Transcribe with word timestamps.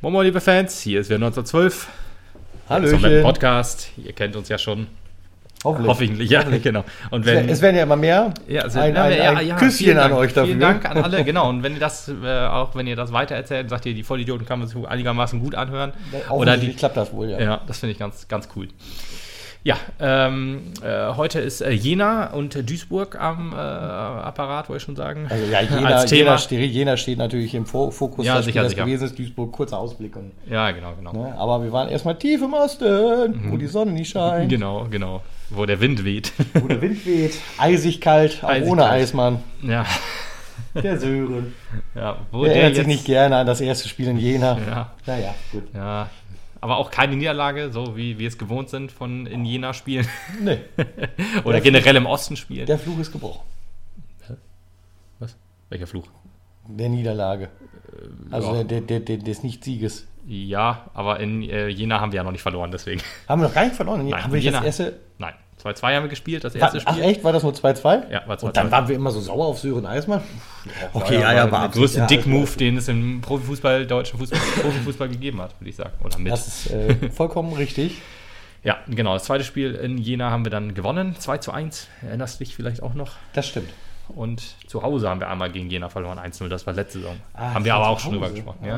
Moin, 0.00 0.12
moin, 0.12 0.24
liebe 0.24 0.40
Fans, 0.40 0.80
hier 0.82 1.00
ist 1.00 1.08
wieder 1.08 1.16
1912. 1.16 1.88
Hallöchen. 2.68 3.00
Zum 3.00 3.22
Podcast. 3.22 3.90
Ihr 3.96 4.12
kennt 4.12 4.36
uns 4.36 4.48
ja 4.48 4.58
schon. 4.58 4.86
Hoffentlich. 5.64 5.88
Hoffentlich, 5.88 6.30
ja, 6.30 6.42
genau. 6.42 6.84
Und 7.10 7.24
wenn, 7.24 7.48
es 7.48 7.62
werden 7.62 7.76
ja 7.76 7.84
immer 7.84 7.96
mehr. 7.96 8.34
ja, 8.46 8.62
also, 8.62 8.80
ein, 8.80 8.94
ein, 8.94 9.16
ja, 9.16 9.32
ein 9.32 9.46
ja, 9.46 9.56
Küsschen 9.56 9.86
vielen 9.86 9.98
an 9.98 10.10
Dank, 10.10 10.20
euch 10.20 10.34
dafür. 10.34 10.48
Vielen 10.48 10.60
Dank 10.60 10.84
an 10.84 10.98
alle, 10.98 11.24
genau. 11.24 11.48
Und 11.48 11.62
wenn 11.62 11.72
ihr 11.72 11.80
das, 11.80 12.08
äh, 12.08 12.46
auch 12.46 12.74
wenn 12.74 12.86
ihr 12.86 12.96
das 12.96 13.12
weitererzählt, 13.12 13.70
sagt 13.70 13.86
ihr, 13.86 13.94
die 13.94 14.02
Vollidioten 14.02 14.46
kann 14.46 14.58
man 14.58 14.68
sich 14.68 14.76
einigermaßen 14.86 15.40
gut 15.40 15.54
anhören. 15.54 15.94
Oder 16.28 16.58
die, 16.58 16.74
klappt 16.74 16.98
das 16.98 17.14
wohl, 17.14 17.30
ja. 17.30 17.40
Ja, 17.40 17.60
das 17.66 17.78
finde 17.78 17.92
ich 17.92 17.98
ganz, 17.98 18.28
ganz 18.28 18.48
cool. 18.54 18.68
Ja, 19.66 19.76
ähm, 19.98 20.72
äh, 20.82 21.14
heute 21.16 21.40
ist 21.40 21.62
äh, 21.62 21.70
Jena 21.70 22.32
und 22.34 22.68
Duisburg 22.68 23.18
am 23.18 23.52
äh, 23.54 23.56
Apparat, 23.56 24.68
wollte 24.68 24.76
ich 24.76 24.82
schon 24.84 24.94
sagen. 24.94 25.26
Also 25.30 25.50
ja, 25.50 25.60
Jena, 25.62 25.88
Als 25.88 26.04
Thema. 26.10 26.18
Jena, 26.18 26.38
steht, 26.38 26.70
Jena 26.70 26.96
steht 26.98 27.16
natürlich 27.16 27.54
im 27.54 27.64
Fo- 27.64 27.90
Fokus, 27.90 28.26
Ja, 28.26 28.34
das 28.36 28.44
sicher, 28.44 28.68
sicher. 28.68 28.84
gewesen 28.84 29.06
ist. 29.06 29.18
Duisburg, 29.18 29.52
kurzer 29.52 29.78
Ausblick. 29.78 30.16
Und, 30.16 30.32
Ja, 30.50 30.70
genau, 30.70 30.92
genau. 30.96 31.12
ne? 31.14 31.34
Aber 31.38 31.64
wir 31.64 31.72
waren 31.72 31.88
erstmal 31.88 32.16
tief 32.18 32.42
im 32.42 32.52
Osten, 32.52 33.50
wo 33.50 33.56
die 33.56 33.66
Sonne 33.66 33.92
nicht 33.92 34.10
scheint, 34.10 34.50
Genau, 34.50 34.86
genau. 34.90 35.22
Wo 35.48 35.64
der 35.64 35.80
Wind 35.80 36.04
weht. 36.04 36.32
wo 36.54 36.68
der 36.68 36.82
Wind 36.82 37.06
weht, 37.06 37.32
eisig 37.56 38.02
kalt, 38.02 38.40
auch 38.44 38.50
Eisig 38.50 38.70
ohne 38.70 38.82
kalt. 38.82 38.92
Eismann. 38.92 39.38
ja, 39.62 39.86
Der 40.74 40.98
Sören. 41.00 41.54
ja. 41.94 42.18
Wo 42.32 42.44
Der 42.44 42.52
der 42.52 42.62
erinnert 42.64 42.76
sich 42.76 42.86
nicht 42.86 43.04
gerne 43.06 43.36
an 43.36 43.46
das 43.46 43.62
erste 43.62 43.88
Spiel 43.88 44.08
in 44.08 44.18
Jena. 44.18 44.58
Ja. 44.68 44.92
Naja, 45.06 45.34
gut. 45.52 45.62
Ja, 45.74 46.10
aber 46.64 46.78
auch 46.78 46.90
keine 46.90 47.14
Niederlage, 47.14 47.70
so 47.70 47.94
wie 47.94 48.18
wir 48.18 48.26
es 48.26 48.38
gewohnt 48.38 48.70
sind 48.70 48.90
von 48.90 49.26
in 49.26 49.44
Jena 49.44 49.74
spielen. 49.74 50.08
Nee, 50.40 50.60
Oder 51.44 51.60
generell 51.60 51.94
im 51.96 52.06
Osten 52.06 52.36
spielen. 52.36 52.64
der 52.64 52.78
Fluch 52.78 52.98
ist 53.00 53.12
gebrochen. 53.12 53.42
Was? 55.18 55.36
Welcher 55.68 55.86
Fluch? 55.86 56.08
Der 56.66 56.88
Niederlage. 56.88 57.50
Also 58.30 58.54
ja. 58.54 58.64
der, 58.64 58.80
der, 58.80 59.00
der, 59.00 59.18
des 59.18 59.42
Nicht-Sieges. 59.42 60.06
Ja, 60.26 60.90
aber 60.94 61.20
in 61.20 61.42
äh, 61.42 61.68
Jena 61.68 62.00
haben 62.00 62.12
wir 62.12 62.16
ja 62.16 62.24
noch 62.24 62.32
nicht 62.32 62.40
verloren, 62.40 62.70
deswegen. 62.70 63.02
Haben 63.28 63.42
wir 63.42 63.48
noch 63.48 63.54
gar 63.54 63.64
nicht 63.64 63.76
verloren? 63.76 64.08
Nein, 64.08 64.24
haben 64.24 64.32
wir 64.32 64.40
Jena- 64.40 64.62
das 64.62 64.80
erste. 64.80 65.00
Nein, 65.18 65.34
2-2 65.62 65.94
haben 65.94 66.02
wir 66.04 66.08
gespielt, 66.08 66.44
das 66.44 66.54
erste 66.54 66.82
ach 66.84 66.92
Spiel. 66.92 67.04
echt? 67.04 67.24
War 67.24 67.32
das 67.32 67.42
nur 67.42 67.52
2-2? 67.52 68.10
Ja, 68.10 68.22
war 68.26 68.36
2-2. 68.36 68.42
Und 68.44 68.56
dann 68.56 68.70
waren 68.70 68.88
wir 68.88 68.96
immer 68.96 69.10
so 69.10 69.20
sauer 69.20 69.46
auf 69.46 69.58
Sören 69.58 69.86
Eismann? 69.86 70.20
Okay, 70.92 71.04
war 71.04 71.12
ja, 71.12 71.20
ja, 71.32 71.42
der 71.44 71.52
war 71.52 71.68
größte 71.68 72.00
ja, 72.00 72.06
Dick-Move, 72.06 72.56
den 72.58 72.76
es 72.76 72.88
im 72.88 73.20
Profifußball, 73.20 73.86
deutschen 73.86 74.18
Fußball, 74.18 74.38
Profifußball 74.62 75.08
gegeben 75.08 75.40
hat, 75.40 75.58
würde 75.60 75.70
ich 75.70 75.76
sagen. 75.76 75.92
Oder 76.02 76.18
mit. 76.18 76.32
Das 76.32 76.46
ist 76.46 76.70
äh, 76.70 76.94
vollkommen 77.10 77.52
richtig. 77.52 78.02
Ja, 78.62 78.78
genau. 78.88 79.14
Das 79.14 79.24
zweite 79.24 79.44
Spiel 79.44 79.74
in 79.74 79.98
Jena 79.98 80.30
haben 80.30 80.44
wir 80.44 80.50
dann 80.50 80.74
gewonnen. 80.74 81.16
2 81.18 81.38
zu 81.38 81.52
1. 81.52 81.88
Erinnerst 82.02 82.40
du 82.40 82.44
dich 82.44 82.56
vielleicht 82.56 82.82
auch 82.82 82.94
noch? 82.94 83.12
Das 83.34 83.46
stimmt. 83.46 83.70
Und 84.08 84.42
zu 84.68 84.82
Hause 84.82 85.08
haben 85.08 85.20
wir 85.20 85.28
einmal 85.28 85.50
gegen 85.50 85.70
Jena 85.70 85.88
verloren. 85.88 86.18
1-0. 86.18 86.48
Das 86.48 86.66
war 86.66 86.74
letzte 86.74 86.98
Saison. 86.98 87.16
Ah, 87.32 87.54
haben 87.54 87.64
wir 87.64 87.74
aber 87.74 87.88
auch 87.88 87.98
schon 87.98 88.12
drüber 88.12 88.30
gesprochen. 88.30 88.58
Ah, 88.62 88.66
Ja, 88.66 88.74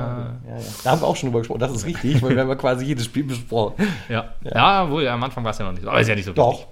ja, 0.48 0.56
ja. 0.56 0.62
Da 0.84 0.90
haben 0.92 1.00
wir 1.00 1.06
auch 1.06 1.16
schon 1.16 1.28
drüber 1.30 1.40
gesprochen. 1.40 1.60
Das 1.60 1.72
ist 1.72 1.84
richtig, 1.84 2.22
weil 2.22 2.30
wir 2.30 2.40
haben 2.42 2.48
ja 2.48 2.54
quasi 2.54 2.84
jedes 2.84 3.06
Spiel 3.06 3.24
besprochen. 3.24 3.74
ja. 4.08 4.34
ja. 4.42 4.90
wohl, 4.90 5.06
am 5.08 5.22
Anfang 5.22 5.42
war 5.44 5.50
es 5.50 5.58
ja 5.58 5.64
noch 5.64 5.72
nicht 5.72 5.82
so. 5.82 5.90
Aber 5.90 6.00
ist 6.00 6.08
ja 6.08 6.14
nicht 6.14 6.24
so 6.24 6.32
Doch. 6.32 6.52
wichtig. 6.52 6.68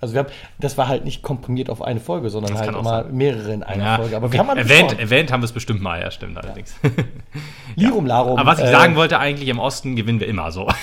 Also 0.00 0.14
wir 0.14 0.20
haben, 0.20 0.28
das 0.60 0.78
war 0.78 0.86
halt 0.86 1.04
nicht 1.04 1.22
komprimiert 1.22 1.70
auf 1.70 1.82
eine 1.82 1.98
Folge, 1.98 2.30
sondern 2.30 2.52
Das 2.52 2.60
halt 2.60 2.70
immer 2.76 3.02
sein. 3.04 3.14
mehrere 3.16 3.52
in 3.52 3.62
einer 3.64 3.84
Ja, 3.84 3.96
Folge. 3.96 4.16
Aber 4.16 4.32
wir 4.32 4.38
haben 4.38 4.56
erwähnt, 4.56 4.98
erwähnt 4.98 5.32
haben 5.32 5.40
wir 5.40 5.46
es 5.46 5.52
bestimmt 5.52 5.82
mal, 5.82 6.00
ja, 6.00 6.10
stimmt 6.10 6.38
allerdings. 6.38 6.74
Lirum 7.76 8.06
Larum. 8.06 8.38
Aber 8.38 8.50
was 8.52 8.58
ich 8.60 8.66
äh, 8.66 8.70
sagen 8.70 8.94
wollte, 8.96 9.18
eigentlich 9.18 9.48
im 9.48 9.58
Osten 9.58 9.96
gewinnen 9.96 10.20
wir 10.20 10.28
immer 10.28 10.52
so. 10.52 10.68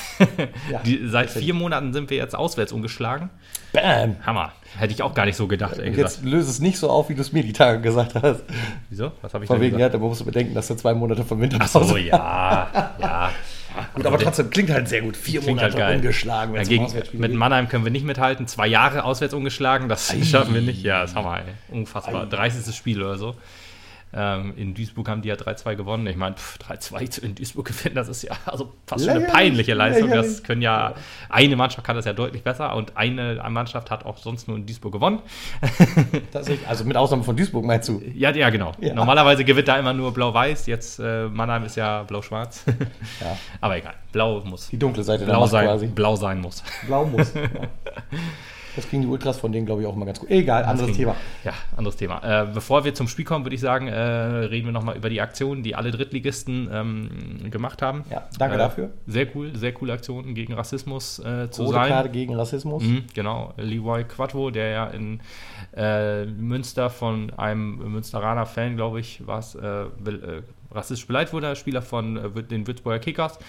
Ja. 0.72 0.80
Die, 0.80 1.08
seit 1.08 1.30
vier 1.30 1.54
Monaten 1.54 1.94
sind 1.94 2.10
wir 2.10 2.18
jetzt 2.18 2.36
auswärts 2.36 2.72
ungeschlagen. 2.72 3.30
Bam. 3.72 4.16
Hammer. 4.26 4.52
Hätte 4.78 4.94
ich 4.94 5.04
auch 5.04 5.14
gar 5.14 5.26
nicht 5.26 5.36
so 5.36 5.48
gedacht, 5.48 5.78
ehrlich 5.78 5.96
Jetzt 5.98 6.24
löse 6.24 6.50
es 6.50 6.60
nicht 6.60 6.78
so 6.80 6.90
auf, 6.90 7.10
wie 7.10 7.16
du 7.16 7.22
es 7.22 7.32
mir 7.32 7.44
die 7.44 7.54
Tage 7.54 7.82
gesagt 7.82 8.16
hast. 8.16 8.44
Wieso? 8.90 9.12
Was 9.22 9.34
habe 9.34 9.44
ich 9.44 9.48
Von 9.48 9.62
wegen, 9.62 9.74
ja, 9.78 9.88
gesagt? 9.88 9.96
da 9.96 10.08
musst 10.08 10.22
du 10.22 10.26
bedenken, 10.26 10.56
dass 10.56 10.68
du 10.68 10.76
zwei 10.76 10.94
Monate 10.94 11.24
vom 11.24 11.40
Winter 11.40 11.58
Ach 11.62 11.68
so, 11.68 11.96
ja. 11.98 12.68
ja. 13.00 13.32
Gut, 13.94 14.06
aber 14.06 14.18
trotzdem 14.20 14.50
klingt 14.50 14.70
halt 14.70 14.88
sehr 14.88 15.02
gut. 15.02 15.18
Vier 15.18 15.42
Klingt 15.42 15.62
halt 15.62 15.74
Monate 15.74 15.88
geil. 15.90 15.98
ungeschlagen. 15.98 16.54
wenn's 16.54 16.70
um 16.70 16.88
Dagegen, 16.88 17.20
mit. 17.20 17.34
Mannheim 17.34 17.68
können 17.70 17.84
wir 17.84 17.92
nicht 17.92 18.06
mithalten. 18.06 18.48
Zwei 18.48 18.68
Jahre 18.68 19.04
auswärts 19.04 19.34
ungeschlagen, 19.34 19.90
das 19.90 20.14
schaffen 20.26 20.54
wir 20.54 20.62
nicht. 20.62 20.84
Ja, 20.84 21.02
das 21.02 21.16
haben 21.16 21.26
wir. 21.26 21.44
Unfassbar. 21.76 22.24
Ei. 22.24 22.30
30. 22.30 22.76
Spiel 22.76 23.02
oder 23.02 23.18
so. 23.18 23.36
Ähm, 24.18 24.54
in 24.56 24.74
Duisburg 24.74 25.10
haben 25.10 25.22
die 25.22 25.28
ja 25.28 25.36
3-2 25.36 25.76
gewonnen. 25.76 26.08
Ich 26.08 26.16
meine, 26.16 26.36
pff, 26.36 26.58
3-2 26.60 27.22
in 27.22 27.36
Duisburg 27.36 27.66
gewinnen, 27.66 27.96
das 27.96 28.08
ist 28.08 28.22
ja 28.24 28.32
also 28.46 28.72
fast 28.88 29.04
schon 29.04 29.16
eine 29.16 29.26
peinliche 29.26 29.74
Leistung. 29.74 30.10
Das 30.10 30.42
können 30.44 30.62
ja, 30.62 30.94
eine 31.30 31.56
Mannschaft 31.58 31.86
kann 31.86 31.98
das 31.98 32.06
ja 32.06 32.14
deutlich 32.14 32.44
besser 32.44 32.76
und 32.76 32.96
eine 32.96 33.44
Mannschaft 33.50 33.92
hat 33.92 34.06
auch 34.06 34.18
sonst 34.18 34.48
nur 34.48 34.56
in 34.56 34.66
Duisburg 34.66 34.94
gewonnen. 34.94 35.20
Also 36.68 36.84
mit 36.84 36.98
Ausnahme 36.98 37.24
von 37.24 37.36
Duisburg 37.36 37.66
meinst 37.66 37.90
du? 37.90 38.02
Ja, 38.14 38.32
ja, 38.32 38.50
genau. 38.50 38.72
Ja. 38.80 38.94
Normalerweise 38.94 39.44
gewinnt 39.44 39.68
da 39.68 39.78
immer 39.78 39.94
nur 39.94 40.14
Blau-Weiß. 40.14 40.68
Jetzt 40.68 41.00
äh, 41.00 41.28
Mannheim 41.28 41.64
ist 41.64 41.76
ja 41.76 42.04
Blau-Schwarz. 42.04 42.66
Ja. 43.22 43.38
Aber 43.62 43.78
egal. 43.78 43.94
Blau 44.12 44.42
muss. 44.42 44.70
Die 44.70 44.78
dunkle 44.78 45.04
Seite 45.04 45.26
Blau 45.26 45.46
sein, 45.46 45.66
quasi. 45.66 45.88
blau 45.88 46.16
sein 46.16 46.42
muss. 46.42 46.64
Blau 46.86 47.06
muss. 47.06 47.34
ja. 47.34 47.42
Das 48.76 48.88
kriegen 48.90 49.02
die 49.04 49.08
Ultras 49.08 49.38
von 49.38 49.52
denen, 49.52 49.66
glaube 49.66 49.82
ich, 49.82 49.88
auch 49.88 49.96
immer 49.96 50.06
ganz 50.06 50.20
gut. 50.20 50.30
Egal, 50.30 50.64
anderes 50.66 50.96
Thema. 50.96 51.16
Ja, 51.44 51.54
anderes 51.78 51.96
Thema. 51.96 52.22
Äh, 52.44 52.48
bevor 52.54 52.84
wir 52.86 52.94
zum 52.94 53.08
Spiel 53.08 53.26
kommen, 53.26 53.46
würde 53.46 53.56
ich 53.56 53.62
sagen, 53.62 53.88
äh, 53.88 53.94
reden 54.00 54.66
wir 54.68 54.72
nochmal 54.74 54.98
über 54.98 55.10
die 55.10 55.22
Aktionen, 55.22 55.64
die 55.64 55.76
alle 55.76 55.92
Drittligisten 55.92 56.70
ähm, 56.72 57.52
gemacht 57.52 57.82
haben. 57.82 58.04
Ja, 58.10 58.28
danke 58.38 58.56
Äh, 58.56 58.60
dafür. 58.60 58.90
Sehr 59.08 59.28
cool, 59.36 59.56
sehr 59.56 59.74
coole 59.74 59.94
Aktionen 59.94 60.36
gegen 60.36 60.54
Rassismus 60.54 61.20
äh, 61.20 61.50
zu 61.50 61.64
Rote 61.64 61.74
sein. 61.76 61.90
Karte 61.90 62.10
gegen 62.10 62.36
Rassismus. 62.36 62.84
Mhm, 62.84 63.04
genau, 63.14 63.54
Leroy 63.58 64.04
Quattro, 64.04 64.50
der 64.52 64.70
ja 64.70 64.88
in 64.88 65.20
äh, 65.76 66.26
Münster 66.26 66.90
von 66.90 67.32
einem 67.32 67.78
Münsteraner 67.92 68.46
Fan, 68.46 68.76
glaube 68.76 69.00
ich, 69.00 69.26
war 69.26 69.40
es, 69.40 69.56
äh, 69.56 69.86
rassistisch 70.76 71.08
beleidigt 71.08 71.34
wurde, 71.34 71.56
Spieler 71.56 71.82
von 71.82 72.18
äh, 72.18 72.44
den 72.44 72.68
Würzburger 72.68 73.00
Kickers. 73.00 73.40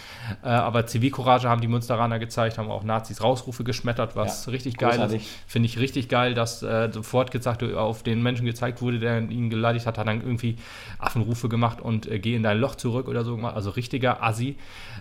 Äh, 0.42 0.48
aber 0.48 0.86
Zivilcourage 0.86 1.48
haben 1.48 1.60
die 1.60 1.68
Münsteraner 1.68 2.18
gezeigt, 2.18 2.58
haben 2.58 2.70
auch 2.70 2.84
Nazis 2.84 3.22
Rausrufe 3.22 3.64
geschmettert, 3.64 4.16
was 4.16 4.46
Ja, 4.46 4.52
richtig 4.52 4.76
geil 4.76 4.90
ist. 4.90 4.96
großartig. 4.96 5.28
Finde 5.46 5.66
ich 5.66 5.78
richtig 5.78 6.08
geil, 6.08 6.34
dass 6.34 6.62
äh, 6.62 6.90
sofort 6.92 7.30
gesagt, 7.30 7.62
auf 7.62 8.02
den 8.02 8.22
Menschen 8.22 8.46
gezeigt 8.46 8.82
wurde, 8.82 8.98
der 8.98 9.18
ihn 9.18 9.48
beleidigt 9.48 9.86
hat, 9.86 9.98
hat 9.98 10.06
dann 10.06 10.20
irgendwie 10.20 10.56
Affenrufe 10.98 11.48
gemacht 11.48 11.80
und 11.80 12.06
äh, 12.10 12.18
geh 12.18 12.34
in 12.34 12.42
dein 12.42 12.58
Loch 12.58 12.74
zurück 12.74 13.08
oder 13.08 13.24
so 13.24 13.36
gemacht. 13.36 13.56
Also 13.56 13.70
richtiger 13.70 14.22
Assi. 14.22 14.56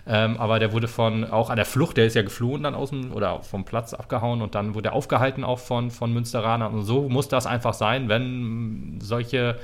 Ähm, 0.06 0.36
aber 0.38 0.58
der 0.58 0.72
wurde 0.72 0.88
von, 0.88 1.24
auch 1.24 1.50
an 1.50 1.56
der 1.56 1.64
Flucht, 1.64 1.96
der 1.96 2.06
ist 2.06 2.14
ja 2.14 2.22
geflohen 2.22 2.62
dann 2.62 2.74
aus 2.74 2.90
dem, 2.90 3.12
oder 3.12 3.42
vom 3.42 3.64
Platz 3.64 3.92
abgehauen 3.94 4.40
und 4.40 4.54
dann 4.54 4.74
wurde 4.74 4.90
er 4.90 4.92
aufgehalten 4.92 5.44
auch 5.44 5.58
von, 5.58 5.90
von 5.90 6.12
Münsteranern. 6.12 6.72
Und 6.72 6.84
so 6.84 7.08
muss 7.08 7.28
das 7.28 7.46
einfach 7.46 7.74
sein, 7.74 8.08
wenn 8.08 8.98
solche 9.00 9.58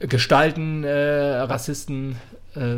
Gestalten, 0.00 0.84
äh, 0.84 0.90
Rassisten 0.90 2.16
äh, 2.54 2.76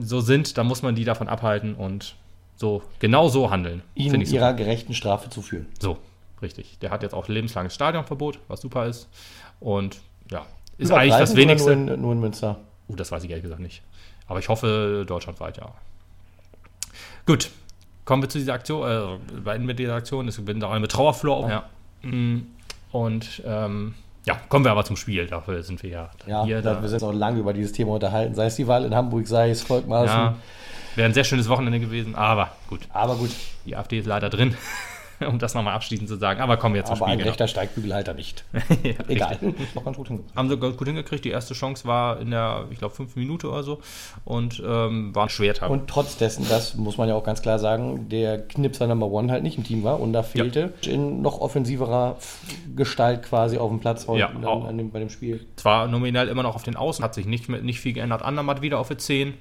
so 0.00 0.20
sind, 0.20 0.58
dann 0.58 0.66
muss 0.66 0.82
man 0.82 0.94
die 0.94 1.04
davon 1.04 1.28
abhalten 1.28 1.74
und 1.74 2.16
so, 2.56 2.82
genau 2.98 3.28
so 3.28 3.50
handeln. 3.50 3.82
Ihnen 3.94 4.10
Finde 4.10 4.26
ich 4.26 4.32
ihrer 4.32 4.52
gerechten 4.52 4.94
Strafe 4.94 5.30
zuführen. 5.30 5.66
So, 5.78 5.98
richtig. 6.42 6.78
Der 6.80 6.90
hat 6.90 7.02
jetzt 7.02 7.14
auch 7.14 7.28
lebenslanges 7.28 7.74
Stadionverbot, 7.74 8.38
was 8.48 8.60
super 8.60 8.86
ist. 8.86 9.08
Und 9.60 10.00
ja, 10.30 10.44
ist 10.76 10.92
eigentlich 10.92 11.16
das 11.16 11.36
Wenigste. 11.36 11.76
Nur 11.76 11.94
in, 11.94 12.00
nur 12.02 12.12
in 12.12 12.20
Münster. 12.20 12.58
Uh, 12.88 12.96
das 12.96 13.12
weiß 13.12 13.24
ich 13.24 13.30
ehrlich 13.30 13.44
gesagt 13.44 13.60
nicht. 13.62 13.82
Aber 14.26 14.38
ich 14.38 14.48
hoffe 14.48 15.04
deutschlandweit, 15.06 15.56
ja. 15.56 15.72
Gut, 17.26 17.50
kommen 18.04 18.22
wir 18.22 18.28
zu 18.28 18.38
dieser 18.38 18.54
Aktion, 18.54 18.88
äh, 18.88 19.40
beenden 19.40 19.66
wir 19.66 19.74
diese 19.74 19.94
Aktion. 19.94 20.28
Es 20.28 20.44
bin 20.44 20.62
auch 20.62 20.72
eine 20.72 20.88
Trauerflor. 20.88 21.48
Ja. 21.48 21.68
Mm, 22.02 22.46
Und 22.92 23.42
ähm, 23.46 23.94
ja, 24.26 24.38
kommen 24.48 24.64
wir 24.64 24.72
aber 24.72 24.84
zum 24.84 24.96
Spiel. 24.96 25.26
Dafür 25.26 25.62
sind 25.62 25.82
wir 25.82 25.90
ja 25.90 26.10
Ja, 26.26 26.44
hier. 26.44 26.62
da, 26.62 26.80
wir 26.82 26.88
sind 26.88 27.02
auch 27.02 27.12
lange 27.12 27.38
über 27.40 27.52
dieses 27.52 27.72
Thema 27.72 27.92
unterhalten. 27.92 28.34
Sei 28.34 28.46
es 28.46 28.56
die 28.56 28.66
Wahl 28.66 28.84
in 28.84 28.94
Hamburg, 28.94 29.26
sei 29.26 29.50
es 29.50 29.62
Volkmaßen. 29.62 30.08
Ja, 30.08 30.36
wäre 30.96 31.06
ein 31.08 31.14
sehr 31.14 31.24
schönes 31.24 31.48
Wochenende 31.48 31.80
gewesen, 31.80 32.14
aber 32.14 32.50
gut, 32.68 32.80
Aber 32.92 33.16
gut, 33.16 33.30
die 33.64 33.76
AfD 33.76 33.98
ist 33.98 34.06
leider 34.06 34.28
drin, 34.28 34.54
um 35.28 35.38
das 35.38 35.54
nochmal 35.54 35.74
abschließend 35.74 36.08
zu 36.08 36.16
sagen. 36.16 36.40
Aber 36.40 36.56
kommen 36.56 36.74
wir 36.74 36.84
zum 36.84 36.96
aber 36.96 37.06
Spiel. 37.06 37.12
ein 37.12 37.18
genau. 37.18 37.30
rechter 37.30 37.48
Steigbügelhalter 37.48 38.14
nicht. 38.14 38.44
Ja, 38.82 38.94
Egal. 39.08 39.38
Noch 39.74 39.84
ganz 39.84 39.96
gut 39.96 40.08
hingekommen. 40.08 40.36
haben 40.36 40.48
sie 40.48 40.56
ganz 40.58 40.76
gut 40.76 40.86
hingekriegt. 40.86 41.24
Die 41.24 41.30
erste 41.30 41.54
Chance 41.54 41.86
war 41.86 42.18
in 42.20 42.30
der, 42.30 42.66
ich 42.70 42.78
glaube, 42.78 42.94
fünf 42.94 43.14
Minuten 43.16 43.46
oder 43.46 43.62
so 43.62 43.80
und 44.24 44.62
ähm, 44.64 45.14
war 45.14 45.24
ein 45.24 45.28
Schwertag. 45.28 45.70
Und 45.70 45.88
trotz 45.88 46.16
dessen, 46.16 46.46
das 46.48 46.76
muss 46.76 46.96
man 46.96 47.08
ja 47.08 47.14
auch 47.14 47.24
ganz 47.24 47.42
klar 47.42 47.58
sagen, 47.58 48.08
der 48.08 48.38
Knipser 48.46 48.86
Number 48.86 49.06
One 49.06 49.30
halt 49.30 49.42
nicht 49.42 49.58
im 49.58 49.64
Team 49.64 49.84
war 49.84 50.00
und 50.00 50.12
da 50.12 50.22
fehlte 50.22 50.72
in 50.86 51.20
noch 51.20 51.40
offensiverer 51.40 52.16
Gestalt 52.74 53.22
quasi 53.24 53.58
auf 53.58 53.70
dem 53.70 53.80
Platz 53.80 54.06
heute 54.08 54.20
Ja, 54.20 54.28
an, 54.28 54.44
an 54.44 54.78
dem, 54.78 54.90
bei 54.90 54.98
dem 54.98 55.10
Spiel. 55.10 55.46
Zwar 55.56 55.88
nominell 55.88 56.28
immer 56.28 56.42
noch 56.42 56.54
auf 56.54 56.62
den 56.62 56.76
Außen, 56.76 57.04
hat 57.04 57.14
sich 57.14 57.26
nicht, 57.26 57.48
nicht 57.48 57.80
viel 57.80 57.92
geändert. 57.92 58.22
Andermatt 58.22 58.62
wieder 58.62 58.78
auf 58.78 58.88
der 58.88 58.98
10. 58.98 59.34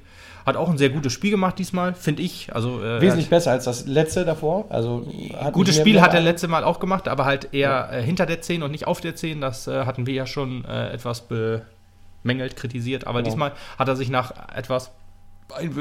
Hat 0.45 0.55
auch 0.55 0.69
ein 0.69 0.77
sehr 0.77 0.89
gutes 0.89 1.13
Spiel 1.13 1.31
gemacht 1.31 1.59
diesmal, 1.59 1.93
finde 1.93 2.21
ich. 2.23 2.53
Also, 2.53 2.81
äh, 2.83 3.01
Wesentlich 3.01 3.27
er 3.27 3.29
besser 3.37 3.51
als 3.51 3.65
das 3.65 3.85
letzte 3.85 4.25
davor. 4.25 4.65
Also 4.69 5.05
gutes 5.51 5.75
Spiel 5.75 6.01
hat 6.01 6.13
er 6.13 6.21
letzte 6.21 6.47
Mal 6.47 6.63
auch 6.63 6.79
gemacht, 6.79 7.07
aber 7.07 7.25
halt 7.25 7.53
eher 7.53 7.89
äh, 7.91 8.01
hinter 8.01 8.25
der 8.25 8.41
10 8.41 8.63
und 8.63 8.71
nicht 8.71 8.87
auf 8.87 9.01
der 9.01 9.15
10. 9.15 9.41
Das 9.41 9.67
äh, 9.67 9.85
hatten 9.85 10.05
wir 10.05 10.13
ja 10.13 10.25
schon 10.25 10.65
äh, 10.65 10.89
etwas 10.91 11.27
bemängelt, 11.27 12.55
kritisiert. 12.55 13.05
Aber 13.07 13.19
Genau. 13.19 13.29
diesmal 13.29 13.51
hat 13.77 13.87
er 13.87 13.95
sich 13.95 14.09
nach 14.09 14.33
etwas 14.55 14.91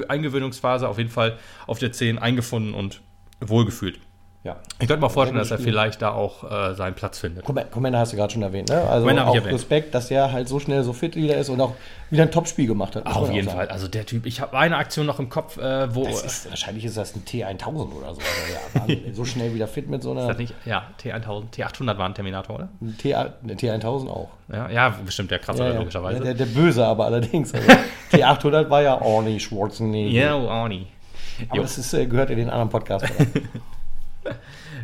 Eingewöhnungsphase 0.08 0.88
auf 0.88 0.98
jeden 0.98 1.10
Fall 1.10 1.36
auf 1.66 1.78
der 1.78 1.92
10 1.92 2.18
eingefunden 2.18 2.74
und 2.74 3.00
wohlgefühlt. 3.40 4.00
Ja. 4.48 4.56
Ich 4.80 4.88
könnte 4.88 5.04
mir 5.04 5.10
vorstellen, 5.10 5.38
dass 5.38 5.50
er 5.50 5.58
vielleicht 5.58 6.00
da 6.00 6.12
auch 6.12 6.50
äh, 6.50 6.74
seinen 6.74 6.94
Platz 6.94 7.18
findet. 7.18 7.44
Commander 7.44 7.98
hast 7.98 8.14
du 8.14 8.16
gerade 8.16 8.32
schon 8.32 8.40
erwähnt, 8.40 8.70
ne? 8.70 8.80
Also 8.80 9.06
hab 9.06 9.26
auch 9.26 9.34
erwähnt. 9.34 9.52
Respekt, 9.52 9.94
dass 9.94 10.10
er 10.10 10.32
halt 10.32 10.48
so 10.48 10.58
schnell 10.58 10.82
so 10.84 10.94
fit 10.94 11.16
wieder 11.16 11.36
ist 11.36 11.50
und 11.50 11.60
auch 11.60 11.74
wieder 12.08 12.22
ein 12.22 12.30
Top-Spiel 12.30 12.66
gemacht 12.66 12.96
hat. 12.96 13.04
Auf 13.04 13.30
jeden 13.30 13.50
Fall. 13.50 13.68
Also 13.68 13.88
der 13.88 14.06
Typ, 14.06 14.24
ich 14.24 14.40
habe 14.40 14.56
eine 14.56 14.78
Aktion 14.78 15.04
noch 15.04 15.18
im 15.18 15.28
Kopf, 15.28 15.58
äh, 15.58 15.94
wo. 15.94 16.06
Ist, 16.06 16.48
wahrscheinlich 16.48 16.86
ist 16.86 16.96
das 16.96 17.14
ein 17.14 17.24
T1000 17.26 17.92
oder 17.92 18.14
so. 18.14 18.20
Also, 18.80 18.92
ja, 18.92 18.96
so 19.12 19.26
schnell 19.26 19.52
wieder 19.54 19.68
fit 19.68 19.90
mit 19.90 20.02
so 20.02 20.12
ist 20.12 20.18
einer 20.18 20.28
das 20.28 20.38
nicht? 20.38 20.54
Ja, 20.64 20.84
T1000, 21.02 21.52
T800 21.54 21.98
war 21.98 22.06
ein 22.06 22.14
Terminator, 22.14 22.54
oder? 22.54 22.68
T, 22.96 23.10
ne, 23.42 23.54
T1000 23.54 24.08
auch. 24.08 24.30
Ja, 24.50 24.70
ja 24.70 24.88
bestimmt 25.04 25.30
der 25.30 25.40
krassere, 25.40 25.68
Ja, 25.68 25.74
ja. 25.74 25.78
logischerweise. 25.80 26.22
Der, 26.22 26.32
der 26.32 26.46
Böse 26.46 26.86
aber 26.86 27.04
allerdings. 27.04 27.52
Also, 27.52 27.68
T800 28.12 28.70
war 28.70 28.80
ja 28.80 28.98
Arnie 28.98 29.38
Schwarzenegger. 29.38 30.10
Ja, 30.10 30.36
Arnie. 30.36 30.86
Aber 31.48 31.56
Jo. 31.56 31.62
das 31.62 31.76
ist, 31.76 31.92
äh, 31.92 32.06
gehört 32.06 32.30
in 32.30 32.38
den 32.38 32.48
anderen 32.48 32.70
Podcast. 32.70 33.04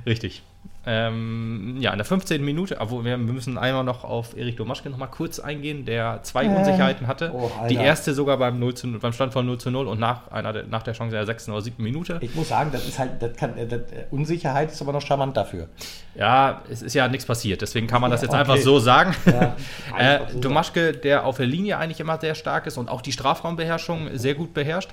Richtig. 0.06 0.42
Ähm, 0.86 1.76
ja, 1.78 1.92
in 1.92 1.98
der 1.98 2.04
15. 2.04 2.44
Minute, 2.44 2.76
obwohl 2.80 3.04
wir, 3.04 3.16
müssen 3.16 3.56
einmal 3.58 3.84
noch 3.84 4.04
auf 4.04 4.36
Erik 4.36 4.56
Domaschke 4.58 4.90
noch 4.90 4.98
mal 4.98 5.06
kurz 5.06 5.38
eingehen, 5.38 5.84
der 5.84 6.20
zwei 6.22 6.46
Unsicherheiten 6.48 7.06
hatte. 7.06 7.30
oh, 7.34 7.50
die 7.68 7.76
erste 7.76 8.12
sogar 8.14 8.36
beim, 8.36 8.58
0 8.58 8.74
zu, 8.74 8.86
0 8.88 9.00
beim 9.00 9.12
Stand 9.12 9.32
von 9.32 9.46
0 9.46 9.58
zu 9.58 9.70
0 9.70 9.86
und 9.86 9.98
nach, 9.98 10.28
einer, 10.30 10.52
der- 10.52 10.66
nach 10.66 10.82
der 10.82 10.92
Chance 10.94 11.16
der 11.16 11.24
6. 11.26 11.48
oder 11.48 11.62
7. 11.62 11.82
Minute. 11.82 12.18
ich 12.20 12.34
muss 12.34 12.48
sagen, 12.48 12.70
das 12.72 12.86
ist 12.86 12.98
halt, 12.98 13.20
das 13.20 13.34
kann, 13.36 13.56
äh, 13.56 13.66
das, 13.66 13.80
äh, 13.92 14.04
Unsicherheit 14.10 14.70
ist 14.70 14.82
aber 14.82 14.92
noch 14.92 15.02
charmant 15.02 15.36
dafür. 15.36 15.68
Ja, 16.14 16.62
es 16.70 16.82
ist 16.82 16.94
ja 16.94 17.08
nichts 17.08 17.26
passiert, 17.26 17.62
deswegen 17.62 17.86
kann 17.86 18.00
man 18.00 18.10
das 18.10 18.20
jetzt 18.22 18.30
Okay. 18.30 18.40
einfach 18.40 18.56
so 18.58 18.78
sagen. 18.78 19.14
Ja, 19.26 19.56
äh, 19.98 20.02
einfach 20.02 20.28
so 20.30 20.40
Domaschke, 20.40 20.92
der 20.92 21.24
auf 21.24 21.38
der 21.38 21.46
Linie 21.46 21.78
eigentlich 21.78 22.00
immer 22.00 22.18
sehr 22.20 22.34
stark 22.34 22.66
ist 22.66 22.76
und 22.76 22.88
auch 22.88 23.00
die 23.00 23.12
Strafraumbeherrschung 23.12 24.10
sehr 24.14 24.34
gut 24.34 24.54
beherrscht. 24.54 24.90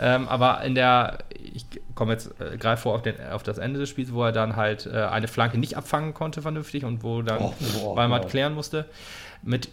ähm, 0.00 0.28
aber 0.28 0.62
in 0.62 0.74
der, 0.74 1.18
ich 1.54 1.64
komme 1.94 2.12
jetzt 2.12 2.30
äh, 2.40 2.56
greife 2.58 2.82
vor 2.82 2.94
auf, 2.94 3.02
den, 3.02 3.14
auf 3.30 3.42
das 3.42 3.58
Ende 3.58 3.78
des 3.80 3.88
Spiels, 3.88 4.12
wo 4.12 4.24
er 4.24 4.32
dann 4.32 4.56
halt 4.56 4.86
äh, 4.86 5.11
eine 5.12 5.28
Flanke 5.28 5.58
nicht 5.58 5.76
abfangen 5.76 6.14
konnte 6.14 6.42
vernünftig 6.42 6.84
und 6.84 7.02
wo 7.02 7.22
dann 7.22 7.38
Oh, 7.40 7.54
oh, 7.84 7.96
Weimart 7.96 8.24
oh. 8.24 8.28
klären 8.28 8.54
musste. 8.54 8.86
Mit, 9.42 9.68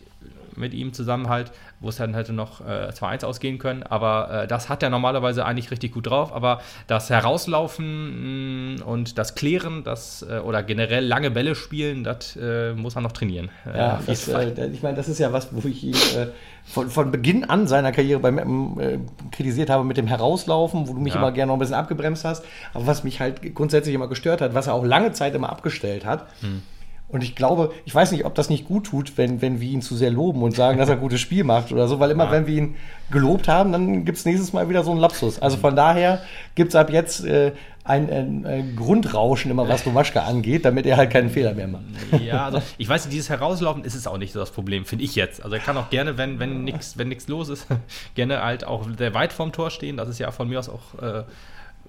mit 0.60 0.74
ihm 0.74 0.94
zusammen 0.94 1.30
halt, 1.30 1.52
wo 1.80 1.90
es 1.90 1.96
dann 1.96 2.14
hätte 2.14 2.34
noch 2.34 2.62
äh, 2.62 2.90
2-1 2.94 3.26
ausgehen 3.26 3.58
können. 3.58 3.84
Aber 3.84 4.44
äh, 4.44 4.48
das 4.48 4.70
hat 4.70 4.84
er 4.84 4.90
normalerweise 4.90 5.46
eigentlich 5.46 5.72
richtig 5.72 5.94
gut 5.94 6.08
drauf. 6.08 6.34
Aber 6.34 6.62
das 6.88 7.10
Herauslaufen 7.10 8.76
mh, 8.76 8.84
und 8.84 9.18
das 9.18 9.36
Klären, 9.36 9.84
das 9.84 10.26
äh, 10.30 10.40
oder 10.40 10.64
generell 10.64 11.06
lange 11.06 11.32
Bälle 11.32 11.56
spielen, 11.56 12.04
das 12.04 12.36
äh, 12.36 12.74
muss 12.74 12.96
er 12.96 13.02
noch 13.02 13.12
trainieren. 13.12 13.50
Äh, 13.66 13.78
Ja, 13.78 14.00
das, 14.06 14.28
äh, 14.28 14.68
ich 14.72 14.84
meine, 14.84 14.96
das 14.98 15.08
ist 15.10 15.20
ja 15.20 15.32
was, 15.34 15.50
wo 15.52 15.68
ich 15.68 15.84
ihn 15.84 15.94
äh, 15.94 16.28
von, 16.66 16.90
von 16.90 17.12
Beginn 17.12 17.46
an 17.46 17.68
seiner 17.68 17.92
Karriere 17.92 18.20
beim 18.20 18.36
Mappen 18.36 18.80
äh, 18.80 19.00
kritisiert 19.32 19.70
habe 19.70 19.84
mit 19.84 19.98
dem 19.98 20.08
Herauslaufen, 20.08 20.88
wo 20.88 20.94
du 20.94 21.00
mich 21.00 21.14
Ja. 21.14 21.20
immer 21.20 21.32
gerne 21.32 21.48
noch 21.48 21.56
ein 21.56 21.60
bisschen 21.60 21.76
abgebremst 21.76 22.26
hast. 22.26 22.44
Aber 22.74 22.86
was 22.88 23.04
mich 23.04 23.20
halt 23.20 23.56
grundsätzlich 23.56 23.96
immer 23.96 24.08
gestört 24.08 24.42
hat, 24.42 24.54
was 24.54 24.68
er 24.68 24.74
auch 24.74 24.84
lange 24.86 25.12
Zeit 25.14 25.34
immer 25.36 25.50
abgestellt 25.50 26.06
hat. 26.06 26.28
Hm. 26.42 26.62
Und 27.10 27.24
ich 27.24 27.36
glaube, 27.36 27.72
ich 27.86 27.94
weiß 27.96 28.12
nicht, 28.12 28.24
ob 28.26 28.36
das 28.36 28.50
nicht 28.50 28.68
gut 28.68 28.86
tut, 28.86 29.18
wenn, 29.18 29.42
wenn 29.42 29.60
wir 29.60 29.68
ihn 29.68 29.82
zu 29.82 29.96
sehr 29.96 30.12
loben 30.12 30.44
und 30.44 30.56
sagen, 30.56 30.78
dass 30.78 30.90
er 30.90 30.96
ein 30.96 31.02
gutes 31.08 31.20
Spiel 31.20 31.44
macht 31.44 31.72
oder 31.72 31.88
so, 31.88 32.00
weil 32.00 32.12
immer, 32.12 32.26
Ja. 32.26 32.32
wenn 32.32 32.46
wir 32.48 32.56
ihn 32.56 32.76
gelobt 33.10 33.48
haben, 33.48 33.72
dann 33.72 34.06
gibt 34.06 34.18
es 34.20 34.26
nächstes 34.26 34.54
Mal 34.54 34.70
wieder 34.70 34.84
so 34.84 34.92
einen 34.92 35.00
Lapsus. 35.00 35.40
Also 35.40 35.58
von 35.58 35.76
daher 35.76 36.22
gibt 36.54 36.70
es 36.70 36.76
ab 36.76 36.92
jetzt 36.92 37.26
äh, 37.26 37.54
ein, 37.84 38.08
ein, 38.12 38.46
ein 38.46 38.76
Grundrauschen 38.76 39.50
immer, 39.50 39.68
was 39.68 39.84
Domaschka 39.84 40.22
angeht, 40.22 40.66
damit 40.66 40.86
er 40.86 40.98
halt 40.98 41.10
keinen 41.10 41.32
Fehler 41.32 41.56
mehr 41.56 41.68
macht. 41.68 41.82
Ja, 42.24 42.46
also 42.46 42.62
ich 42.78 42.88
weiß 42.88 43.06
nicht, 43.06 43.14
dieses 43.16 43.30
Herauslaufen 43.30 43.84
ist 43.84 43.96
es 43.96 44.06
auch 44.06 44.20
nicht 44.20 44.32
so 44.32 44.40
das 44.40 44.52
Problem, 44.52 44.86
finde 44.86 45.06
ich 45.06 45.16
jetzt. 45.16 45.44
Also 45.44 45.56
er 45.56 45.62
kann 45.62 45.76
auch 45.78 45.90
gerne, 45.90 46.16
wenn, 46.20 46.38
wenn 46.40 46.64
nichts 46.64 47.00
wenn 47.00 47.08
nix 47.08 47.28
los 47.28 47.50
ist, 47.50 47.66
gerne 48.14 48.44
halt 48.44 48.66
auch 48.68 48.86
sehr 48.96 49.16
weit 49.16 49.34
vorm 49.34 49.52
Tor 49.52 49.72
stehen. 49.72 49.98
Das 49.98 50.08
ist 50.08 50.20
ja 50.20 50.30
von 50.30 50.48
mir 50.48 50.60
aus 50.60 50.70
auch 50.70 51.02
äh, 51.02 51.24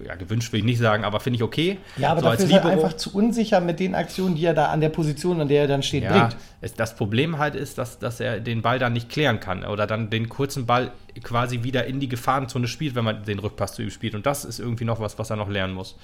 ja, 0.05 0.15
gewünscht, 0.15 0.51
will 0.53 0.59
ich 0.59 0.65
nicht 0.65 0.79
sagen, 0.79 1.03
aber 1.03 1.19
finde 1.19 1.37
ich 1.37 1.43
okay. 1.43 1.77
Ja, 1.97 2.11
aber 2.11 2.21
so 2.21 2.27
dafür 2.27 2.45
ist 2.45 2.51
er 2.51 2.65
einfach 2.65 2.93
zu 2.93 3.13
unsicher 3.13 3.59
mit 3.61 3.79
den 3.79 3.95
Aktionen, 3.95 4.35
die 4.35 4.45
er 4.45 4.53
da 4.53 4.67
an 4.67 4.81
der 4.81 4.89
Position, 4.89 5.39
an 5.41 5.47
der 5.47 5.61
er 5.61 5.67
dann 5.67 5.83
steht, 5.83 6.03
Ja, 6.03 6.11
bringt. 6.11 6.37
es, 6.61 6.73
das 6.73 6.95
Problem 6.95 7.37
halt 7.37 7.55
ist, 7.55 7.77
dass, 7.77 7.99
dass 7.99 8.19
er 8.19 8.39
den 8.39 8.61
Ball 8.61 8.79
dann 8.79 8.93
nicht 8.93 9.09
klären 9.09 9.39
kann 9.39 9.63
oder 9.65 9.87
dann 9.87 10.09
den 10.09 10.29
kurzen 10.29 10.65
Ball 10.65 10.91
quasi 11.23 11.63
wieder 11.63 11.85
in 11.85 11.99
die 11.99 12.07
Gefahrenzone 12.09 12.67
spielt, 12.67 12.95
wenn 12.95 13.03
man 13.03 13.23
den 13.25 13.39
Rückpass 13.39 13.73
zu 13.73 13.81
ihm 13.81 13.89
spielt. 13.91 14.15
Und 14.15 14.25
das 14.25 14.45
ist 14.45 14.59
irgendwie 14.59 14.85
noch 14.85 14.99
was, 14.99 15.19
was 15.19 15.29
er 15.29 15.35
noch 15.35 15.49
lernen 15.49 15.73
muss. 15.73 15.97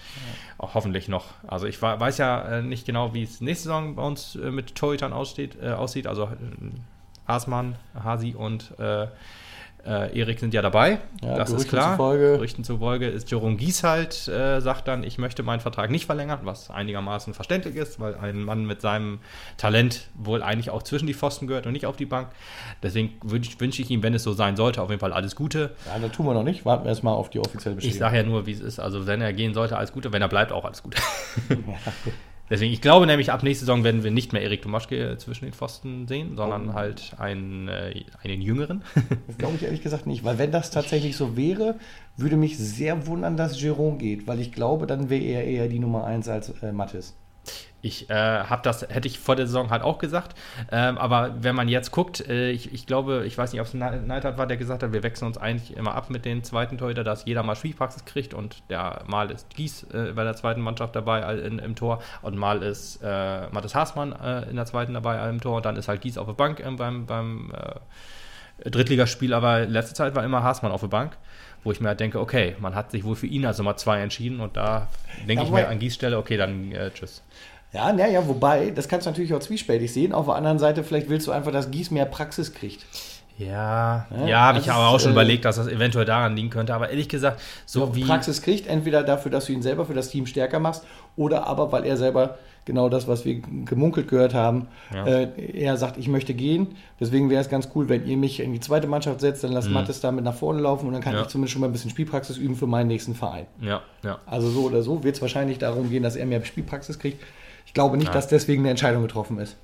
Auch 0.58 0.74
hoffentlich 0.74 1.08
noch. 1.08 1.26
Also 1.48 1.66
ich 1.68 1.82
wa- 1.82 2.00
weiß 2.00 2.18
ja 2.18 2.42
äh, 2.60 2.62
nicht 2.62 2.86
genau, 2.86 3.14
wie 3.14 3.24
es 3.24 3.40
nächste 3.42 3.66
Saison 3.66 3.96
bei 3.96 4.04
uns 4.04 4.36
äh, 4.36 4.52
mit 4.52 4.76
Torhütern 4.76 5.14
aussteht, 5.14 5.58
äh, 5.62 5.70
aussieht. 5.70 6.08
Also 6.08 6.24
äh, 6.24 6.28
Hasmann, 7.28 7.76
Hasi 8.04 8.36
und 8.38 8.72
äh, 9.86 10.18
Erik 10.20 10.40
sind 10.40 10.54
ja 10.54 10.62
dabei. 10.62 11.00
Ja, 11.22 11.36
das 11.36 11.52
ist 11.52 11.70
klar. 11.70 11.92
zufolge. 11.92 12.34
Gerüchten 12.34 12.64
zufolge 12.64 13.08
ist 13.08 13.32
Jerome 13.32 13.56
Gies 13.56 13.84
halt, 13.84 14.28
äh, 14.28 14.60
sagt 14.60 14.88
dann, 14.88 15.04
ich 15.04 15.18
möchte 15.18 15.44
meinen 15.44 15.60
Vertrag 15.60 15.90
nicht 15.90 16.06
verlängern, 16.06 16.40
was 16.44 16.70
einigermaßen 16.70 17.34
verständlich 17.34 17.76
ist, 17.76 18.00
weil 18.00 18.16
ein 18.16 18.44
Mann 18.44 18.66
mit 18.66 18.82
seinem 18.82 19.20
Talent 19.58 20.10
wohl 20.16 20.44
eigentlich 20.44 20.70
auch 20.72 20.84
zwischen 20.84 21.08
die 21.08 21.14
Pfosten 21.14 21.48
gehört 21.48 21.66
und 21.66 21.72
nicht 21.74 21.86
auf 21.86 21.96
die 21.96 22.06
Bank. 22.06 22.30
Deswegen 22.84 23.14
wünsche 23.24 23.60
wünsch 23.60 23.80
ich 23.80 23.90
ihm, 23.90 24.04
wenn 24.04 24.14
es 24.14 24.24
so 24.24 24.34
sein 24.34 24.56
sollte, 24.58 24.82
auf 24.82 24.90
jeden 24.90 25.00
Fall 25.00 25.14
alles 25.14 25.36
Gute. 25.36 25.72
Ja, 25.86 26.00
das 26.00 26.12
tun 26.12 26.26
wir 26.26 26.34
noch 26.34 26.44
nicht. 26.44 26.66
Warten 26.66 26.84
wir 26.84 26.90
erstmal 26.90 27.14
auf 27.14 27.30
die 27.30 27.40
offizielle 27.40 27.74
Ich 27.76 27.84
Bestätigung. 27.84 28.00
sage 28.00 28.18
ja 28.18 28.24
nur, 28.24 28.46
wie 28.46 28.52
es 28.52 28.60
ist. 28.60 28.80
Also 28.80 29.08
wenn 29.08 29.22
er 29.22 29.32
gehen 29.34 29.54
sollte, 29.54 29.78
alles 29.78 29.94
Gute. 29.94 30.12
Wenn 30.12 30.22
er 30.22 30.28
bleibt, 30.28 30.52
auch 30.52 30.66
alles 30.66 30.84
Gute. 30.84 30.98
Ja. 31.50 31.58
Deswegen, 32.50 32.72
ich 32.72 32.82
glaube 32.82 33.06
nämlich, 33.08 33.32
ab 33.32 33.44
nächste 33.44 33.66
Saison 33.66 33.84
werden 33.84 34.04
wir 34.04 34.12
nicht 34.12 34.32
mehr 34.32 34.42
Erik 34.42 34.62
Tomaschke 34.62 35.18
zwischen 35.18 35.46
den 35.46 35.54
Pfosten 35.54 36.08
sehen, 36.08 36.38
sondern 36.38 36.74
halt 36.74 37.14
einen, 37.18 37.68
äh, 37.68 38.04
einen 38.24 38.42
jüngeren. 38.42 38.84
Das 39.28 39.38
glaube 39.38 39.56
ich 39.56 39.64
ehrlich 39.64 39.82
gesagt 39.82 40.08
nicht, 40.08 40.24
weil 40.24 40.38
wenn 40.38 40.52
das 40.52 40.72
tatsächlich 40.72 41.18
so 41.18 41.36
wäre, 41.36 41.76
würde 42.16 42.38
mich 42.38 42.58
sehr 42.58 43.08
wundern, 43.08 43.36
dass 43.36 43.60
Jerome 43.62 43.98
geht, 43.98 44.28
weil 44.28 44.40
ich 44.40 44.52
glaube, 44.52 44.88
dann 44.88 45.10
wäre 45.10 45.24
er 45.24 45.44
eher 45.44 45.68
die 45.68 45.80
Nummer 45.80 46.06
1 46.06 46.30
als 46.30 46.50
äh, 46.62 46.72
Mattes. 46.72 47.16
Ich 47.88 48.10
äh, 48.10 48.14
habe 48.14 48.62
das, 48.64 48.82
hätte 48.90 49.08
ich 49.08 49.18
vor 49.18 49.38
der 49.38 49.48
Saison 49.48 49.70
halt 49.70 49.82
auch 49.82 49.98
gesagt. 49.98 50.38
Ähm, 50.72 50.98
aber 50.98 51.36
wenn 51.40 51.56
man 51.56 51.70
jetzt 51.70 51.92
guckt, 51.92 52.28
äh, 52.28 52.52
ich, 52.52 52.74
ich 52.74 52.86
glaube, 52.86 53.24
ich 53.26 53.38
weiß 53.38 53.54
nicht, 53.54 53.62
ob 53.62 53.68
es 53.68 53.74
Neidhardt 53.74 54.38
war, 54.38 54.46
der 54.46 54.58
gesagt 54.58 54.84
hat, 54.84 54.92
wir 54.92 55.04
wechseln 55.04 55.28
uns 55.28 55.38
eigentlich 55.38 55.76
immer 55.78 55.96
ab 55.96 56.10
mit 56.10 56.26
den 56.26 56.44
zweiten 56.44 56.78
Torhüter, 56.78 57.06
dass 57.06 57.24
jeder 57.26 57.44
mal 57.44 57.56
Spielpraxis 57.56 58.04
kriegt 58.04 58.34
und 58.34 58.58
der 58.70 59.04
mal 59.08 59.32
ist 59.32 59.56
Gies 59.56 59.84
äh, 59.94 60.12
bei 60.14 60.26
der 60.26 60.36
zweiten 60.36 60.60
Mannschaft 60.60 60.96
dabei 60.98 61.34
in, 61.40 61.60
im 61.60 61.76
Tor 61.76 62.02
und 62.22 62.36
mal 62.36 62.62
ist 62.62 63.00
äh, 63.02 63.48
Mathis 63.52 63.74
Haßmann 63.74 64.12
äh, 64.12 64.50
in 64.50 64.58
der 64.58 64.66
zweiten 64.66 64.94
dabei 64.94 65.30
im 65.30 65.40
Tor 65.40 65.58
und 65.58 65.66
dann 65.66 65.78
ist 65.78 65.88
halt 65.88 66.02
Gies 66.02 66.18
auf 66.18 66.28
der 66.28 66.34
Bank 66.34 66.60
ähm, 66.60 66.76
beim, 66.76 67.06
beim 67.06 67.54
äh, 67.54 68.70
Drittligaspiel, 68.70 69.34
aber 69.34 69.66
letzte 69.66 69.94
Zeit 69.94 70.16
war 70.16 70.24
immer 70.26 70.44
Haßmann 70.44 70.72
auf 70.72 70.82
der 70.82 70.88
Bank. 70.88 71.18
Wo 71.64 71.72
ich 71.72 71.82
mir 71.82 71.90
halt 71.90 72.00
denke, 72.00 72.20
okay, 72.22 72.56
man 72.60 72.76
hat 72.76 72.92
sich 72.92 73.04
wohl 73.04 73.16
für 73.16 73.26
ihn 73.28 73.46
als 73.46 73.58
Nummer 73.58 73.76
zwei 73.76 74.00
entschieden 74.00 74.40
und 74.40 74.56
da 74.56 74.88
denke 75.28 75.44
Ja, 75.44 75.44
ich 75.44 75.50
mir 75.50 75.68
an 75.68 75.80
Gies 75.80 75.96
Stelle, 75.96 76.18
okay, 76.18 76.38
dann 76.38 76.72
äh, 76.72 76.92
tschüss. 76.92 77.24
Ja, 77.74 77.92
naja, 77.92 78.26
wobei, 78.28 78.72
das 78.72 78.88
kannst 78.88 79.06
du 79.06 79.10
natürlich 79.12 79.34
auch 79.34 79.40
zwiespältig 79.40 79.92
sehen. 79.92 80.14
Auf 80.14 80.26
der 80.26 80.36
anderen 80.36 80.58
Seite, 80.60 80.84
vielleicht 80.84 81.10
willst 81.10 81.28
du 81.28 81.32
einfach, 81.32 81.52
dass 81.52 81.70
Gies 81.70 81.92
mehr 81.92 82.06
Praxis 82.06 82.54
kriegt. 82.54 82.86
Ja, 83.38 84.08
Ja, 84.18 84.26
ja, 84.26 84.40
habe 84.40 84.58
ich 84.60 84.72
aber 84.72 84.88
auch 84.88 85.00
schon 85.00 85.10
äh, 85.12 85.14
überlegt, 85.14 85.46
dass 85.46 85.58
das 85.58 85.68
eventuell 85.68 86.06
daran 86.06 86.36
liegen 86.36 86.50
könnte. 86.50 86.74
Aber 86.74 86.90
ehrlich 86.90 87.08
gesagt, 87.08 87.40
so 87.66 87.96
wie. 87.96 88.04
Praxis 88.04 88.42
kriegt, 88.42 88.68
entweder 88.68 89.04
dafür, 89.04 89.30
dass 89.32 89.46
du 89.46 89.52
ihn 89.54 89.62
selber 89.62 89.86
für 89.86 89.94
das 89.94 90.10
Team 90.10 90.26
stärker 90.26 90.60
machst, 90.60 90.84
oder 91.16 91.46
aber, 91.46 91.72
weil 91.72 91.86
er 91.86 91.98
selber 91.98 92.38
genau 92.66 92.90
das, 92.90 93.08
was 93.08 93.26
wir 93.26 93.40
gemunkelt 93.66 94.08
gehört 94.08 94.34
haben, 94.34 94.68
Ja. 94.94 95.06
äh, 95.06 95.28
er 95.54 95.78
sagt, 95.78 95.98
ich 95.98 96.08
möchte 96.08 96.34
gehen. 96.34 96.76
Deswegen 97.00 97.30
wäre 97.30 97.40
es 97.42 97.48
ganz 97.48 97.70
cool, 97.76 97.88
wenn 97.90 98.08
ihr 98.08 98.18
mich 98.18 98.40
in 98.40 98.52
die 98.54 98.60
zweite 98.60 98.88
Mannschaft 98.88 99.22
setzt, 99.22 99.44
dann 99.44 99.52
lasst 99.54 99.70
Mattes 99.70 100.02
damit 100.02 100.24
nach 100.26 100.34
vorne 100.34 100.60
laufen 100.62 100.88
und 100.88 100.94
dann 100.94 101.02
kann 101.04 101.14
Mhm. 101.16 101.22
Ich 101.22 101.28
zumindest 101.28 101.54
schon 101.54 101.62
mal 101.62 101.68
ein 101.68 101.72
bisschen 101.74 101.92
Spielpraxis 101.92 102.38
üben 102.38 102.56
für 102.56 102.68
meinen 102.68 102.88
nächsten 102.88 103.14
Verein. 103.14 103.46
Ja, 103.62 103.82
ja. 104.04 104.18
Also 104.26 104.50
so 104.50 104.62
oder 104.64 104.82
so 104.82 105.04
wird 105.04 105.16
es 105.16 105.22
wahrscheinlich 105.22 105.60
darum 105.60 105.90
gehen, 105.90 106.04
dass 106.04 106.16
er 106.16 106.26
mehr 106.26 106.44
Spielpraxis 106.44 106.98
kriegt. 107.00 107.24
Ich 107.78 107.80
glaube 107.80 107.96
nicht, 107.98 108.08
Ja. 108.08 108.14
dass 108.14 108.28
deswegen 108.28 108.64
eine 108.64 108.72
Entscheidung 108.72 109.04
getroffen 109.04 109.38
ist. 109.38 109.56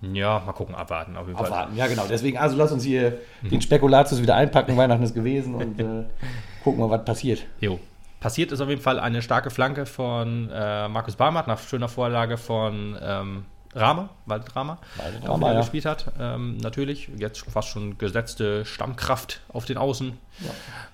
Ja, 0.00 0.42
mal 0.44 0.50
gucken, 0.50 0.74
abwarten. 0.74 1.16
Auf 1.16 1.28
jeden 1.28 1.38
Fall. 1.38 1.46
Abwarten, 1.46 1.76
ja 1.76 1.86
genau. 1.86 2.02
Deswegen, 2.10 2.36
also 2.36 2.56
lass 2.56 2.72
uns 2.72 2.82
hier 2.82 3.18
den 3.40 3.62
Spekulatius 3.62 4.20
wieder 4.20 4.34
einpacken. 4.34 4.76
Weihnachten 4.76 5.04
ist 5.04 5.14
gewesen 5.14 5.54
und 5.54 5.78
äh, 5.78 6.02
gucken 6.64 6.80
mal, 6.80 6.90
was 6.90 7.04
passiert. 7.04 7.44
Jo. 7.60 7.78
Passiert 8.18 8.50
ist 8.50 8.60
auf 8.60 8.68
jeden 8.68 8.80
Fall 8.80 8.98
eine 8.98 9.22
starke 9.22 9.50
Flanke 9.50 9.86
von 9.86 10.50
äh, 10.52 10.88
Markus 10.88 11.14
Barmert 11.14 11.46
nach 11.46 11.60
schöner 11.60 11.88
Vorlage 11.88 12.36
von 12.36 12.98
ähm, 13.00 13.44
Rama, 13.74 14.10
Walter 14.26 14.54
Rama, 14.54 14.78
Walter 14.96 15.18
der 15.20 15.30
auch 15.30 15.40
ja. 15.40 15.60
gespielt 15.60 15.86
hat. 15.86 16.12
Ähm, 16.20 16.58
natürlich, 16.58 17.08
jetzt 17.16 17.40
fast 17.50 17.68
schon 17.68 17.96
gesetzte 17.96 18.64
Stammkraft 18.64 19.40
auf 19.48 19.64
den 19.64 19.78
Außen. 19.78 20.18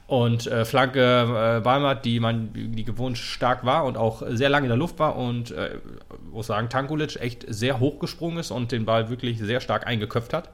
Und 0.07 0.47
äh, 0.47 0.65
Flanke 0.65 1.59
äh, 1.59 1.61
Barmert, 1.61 2.05
die 2.05 2.21
man 2.21 2.51
die 2.53 2.85
gewohnt 2.85 3.19
stark 3.19 3.65
war 3.65 3.85
und 3.85 3.97
auch 3.97 4.23
sehr 4.27 4.49
lange 4.49 4.67
in 4.67 4.71
der 4.71 4.79
Luft 4.79 4.99
war 4.99 5.17
und 5.17 5.51
äh, 5.51 5.79
muss 6.31 6.47
sagen, 6.47 6.69
Tankulic 6.69 7.17
echt 7.17 7.45
sehr 7.49 7.79
hoch 7.81 7.99
gesprungen 7.99 8.39
ist 8.39 8.51
und 8.51 8.73
den 8.73 8.85
Ball 8.85 9.11
wirklich 9.11 9.39
sehr 9.39 9.61
stark 9.61 9.87
eingeköpft 9.87 10.33
hat. 10.33 10.51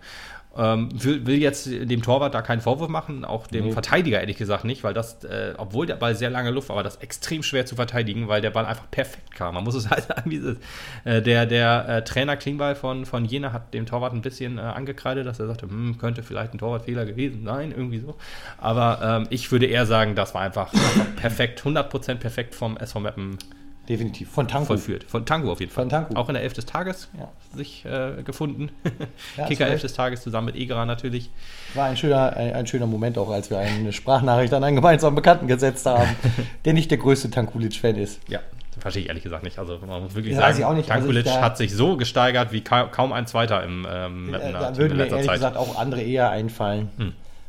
Ähm, 0.57 0.89
will, 0.93 1.27
will 1.27 1.39
jetzt 1.39 1.67
dem 1.67 2.03
Torwart 2.03 2.35
da 2.35 2.43
keinen 2.43 2.61
Vorwurf 2.61 2.89
machen, 2.89 3.25
auch 3.25 3.47
dem 3.47 3.67
Nee. 3.67 3.73
Verteidiger 3.73 4.21
ehrlich 4.21 4.37
gesagt 4.37 4.65
nicht, 4.65 4.85
weil 4.85 4.95
das, 4.95 5.25
äh, 5.25 5.55
obwohl 5.57 5.87
der 5.87 5.97
Ball 5.97 6.15
sehr 6.15 6.31
lange 6.31 6.51
Luft 6.51 6.69
war, 6.69 6.77
war 6.77 6.83
das 6.83 6.97
extrem 6.97 7.43
schwer 7.43 7.67
zu 7.67 7.75
verteidigen, 7.77 8.29
weil 8.29 8.41
der 8.41 8.51
Ball 8.51 8.67
einfach 8.67 8.91
perfekt 8.91 9.35
kam. 9.35 9.55
Man 9.55 9.65
muss 9.65 9.75
es 9.75 9.91
halt 9.91 10.05
sagen, 10.05 10.31
wie 10.31 10.37
es 10.37 10.45
ist. 10.45 10.61
Äh, 11.05 11.23
der 11.23 11.47
der 11.47 11.89
äh, 11.89 12.05
Trainer 12.05 12.37
Klingbeil 12.37 12.75
von, 12.75 13.05
von 13.07 13.25
Jena 13.25 13.53
hat 13.53 13.75
dem 13.75 13.87
Torwart 13.87 14.13
ein 14.13 14.23
bisschen 14.23 14.59
äh, 14.59 14.63
angekreidet, 14.63 15.27
dass 15.27 15.41
er 15.41 15.47
sagte, 15.47 15.67
hm, 15.67 15.99
könnte 15.99 16.23
vielleicht 16.23 16.55
ein 16.55 16.59
Torwartfehler 16.59 17.05
gewesen 17.05 17.45
sein, 17.45 17.73
irgendwie 17.73 17.99
so. 17.99 18.17
Aber 18.59 19.01
ähm, 19.03 19.27
ich 19.31 19.51
würde 19.51 19.67
eher 19.67 19.87
sagen, 19.87 20.15
das 20.15 20.35
war 20.35 20.43
einfach, 20.43 20.73
einfach 20.73 21.17
perfekt, 21.17 21.63
100% 21.63 22.17
perfekt 22.17 22.55
vom 22.55 22.77
SV 22.77 23.01
Meppen 23.01 23.39
definitiv. 23.88 24.31
Von 24.31 24.49
Tanko. 24.49 24.67
vollführt. 24.67 25.05
Von 25.05 25.25
Tango 25.26 25.53
auf 25.53 25.61
jeden 25.61 25.71
Fall. 25.73 25.83
Von 25.85 25.91
Tango. 25.91 26.14
Auch 26.17 26.29
in 26.29 26.35
der 26.35 26.43
Elf 26.43 26.53
des 26.53 26.67
Tages 26.67 27.09
Ja. 27.19 27.29
sich 27.57 27.85
äh, 27.85 28.23
gefunden. 28.23 28.71
Ja, 29.37 29.47
Kicker 29.47 29.67
Elf 29.67 29.81
des 29.83 29.95
Tages 29.95 30.23
zusammen 30.23 30.47
mit 30.47 30.57
Egerer 30.57 30.87
natürlich. 30.87 31.31
War 31.75 31.87
ein 31.87 31.97
schöner, 31.97 32.37
ein, 32.37 32.53
ein 32.55 32.67
schöner 32.67 32.87
Moment 32.87 33.19
auch, 33.19 33.31
als 33.31 33.50
wir 33.50 33.59
eine 33.59 33.93
Sprachnachricht 33.93 34.53
an 34.55 34.62
einen 34.64 34.76
gemeinsamen 34.76 35.14
Bekannten 35.17 35.47
gesetzt 35.49 35.87
haben, 35.87 36.09
der 36.64 36.73
nicht 36.73 36.91
der 36.91 36.99
größte 36.99 37.31
Tankulic-Fan 37.31 37.97
ist. 37.97 38.21
Ja, 38.29 38.41
verstehe 38.79 39.03
ich 39.03 39.09
ehrlich 39.09 39.23
gesagt 39.25 39.43
nicht. 39.45 39.59
Also 39.59 39.79
man 39.87 40.03
muss 40.05 40.14
wirklich 40.14 40.35
Ja, 40.35 40.53
sagen, 40.53 40.59
ich. 40.79 40.91
Also 40.91 41.07
Tankulic 41.07 41.26
ich 41.26 41.33
da- 41.33 41.41
hat 41.43 41.57
sich 41.57 41.73
so 41.75 41.97
gesteigert 41.97 42.53
wie 42.53 42.61
ka 42.62 42.85
kaum 42.85 43.12
ein 43.12 43.26
zweiter 43.26 43.62
im 43.64 43.87
ähm, 43.91 44.29
Da, 44.33 44.76
würden 44.76 44.97
mir 44.97 45.07
ehrlich 45.07 45.26
Zeit. 45.26 45.26
Hm. 45.26 45.33
gesagt 45.35 45.57
auch 45.57 45.76
andere 45.79 46.03
eher 46.03 46.31
einfallen, 46.31 46.88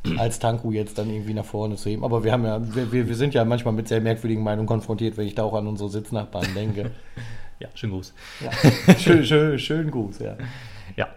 als 0.17 0.39
Tanku 0.39 0.71
jetzt 0.71 0.97
dann 0.97 1.09
irgendwie 1.09 1.33
nach 1.33 1.45
vorne 1.45 1.75
zu 1.75 1.89
heben. 1.89 2.03
Aber 2.03 2.23
wir 2.23 2.31
haben 2.31 2.45
ja, 2.45 2.59
wir, 2.91 3.07
wir 3.07 3.15
sind 3.15 3.33
ja 3.33 3.43
manchmal 3.45 3.73
mit 3.73 3.87
sehr 3.87 4.01
merkwürdigen 4.01 4.43
Meinungen 4.43 4.67
konfrontiert, 4.67 5.17
wenn 5.17 5.27
ich 5.27 5.35
da 5.35 5.43
auch 5.43 5.53
an 5.53 5.67
unsere 5.67 5.89
Sitznachbarn 5.89 6.47
denke. 6.55 6.91
Ja, 7.57 7.69
schönen 7.73 7.93
Gruß. 7.93 8.13
Ja. 8.43 8.51
schön, 8.99 9.23
schön, 9.25 9.57
schön 9.57 9.89
gut, 9.89 10.19
ja. 10.19 10.35
Ja. 10.97 11.07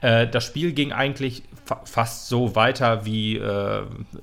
Äh, 0.00 0.28
das 0.28 0.44
Spiel 0.44 0.70
ging 0.72 0.92
eigentlich 0.92 1.42
fa 1.64 1.80
fast 1.84 2.28
so 2.28 2.54
weiter 2.54 3.04
wie 3.04 3.36
äh, 3.36 3.82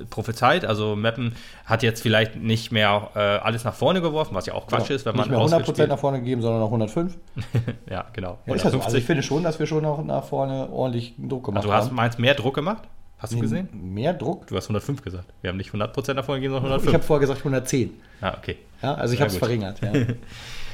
prophezeit. 0.10 0.64
Also 0.64 0.96
Meppen 0.96 1.34
hat 1.66 1.84
jetzt 1.84 2.02
vielleicht 2.02 2.38
nicht 2.38 2.72
mehr 2.72 3.10
äh, 3.14 3.20
alles 3.20 3.66
nach 3.66 3.74
vorne 3.74 4.00
geworfen, 4.00 4.34
was 4.36 4.46
ja 4.46 4.54
auch 4.54 4.68
Quatsch 4.68 4.90
ist, 4.90 5.06
wenn 5.06 5.16
Nicht 5.18 5.30
man 5.30 5.38
mehr 5.38 5.60
100% 5.60 5.64
ausgespielt- 5.66 5.88
nach 5.88 6.00
vorne 6.00 6.20
gegeben, 6.20 6.42
sondern 6.42 6.62
noch 6.62 6.68
105. 6.68 7.18
Ja, 7.92 8.06
genau. 8.14 8.38
Ja, 8.46 8.56
ist 8.56 8.64
ja 8.64 8.70
so. 8.72 8.78
Also 8.78 8.96
150. 8.96 9.00
ich 9.00 9.06
finde 9.06 9.24
schon, 9.24 9.44
dass 9.44 9.60
wir 9.60 9.68
schon 9.68 9.84
noch 9.84 10.02
nach 10.02 10.24
vorne 10.24 10.70
ordentlich 10.72 11.14
Druck 11.18 11.44
gemacht 11.44 11.58
Also 11.58 11.68
du 11.68 11.74
hast 11.76 11.88
haben. 11.88 11.96
meinst 11.98 12.20
mehr 12.20 12.36
Druck 12.36 12.56
gemacht? 12.56 12.84
Hast 13.26 13.34
du 13.34 13.40
gesehen? 13.40 13.70
Mehr 13.74 14.14
Druck? 14.14 14.48
Du 14.48 14.56
hast 14.56 14.66
105 14.66 15.02
gesagt. 15.02 15.26
Wir 15.42 15.50
haben 15.50 15.58
nicht 15.58 15.72
100% 15.72 16.14
nach 16.14 16.26
vorne 16.26 16.42
gegeben, 16.42 16.54
sondern 16.54 16.72
Ich 16.72 16.88
105. 16.88 16.94
habe 16.94 17.04
vorher 17.04 17.22
gesagt 17.22 17.40
110. 17.40 17.92
ah, 18.22 18.34
okay. 18.38 18.58
Ja, 18.82 18.94
also 18.96 19.14
ich 19.14 19.20
habe 19.22 19.30
es 19.32 19.38
verringert. 19.38 19.82
Ja. 19.82 19.92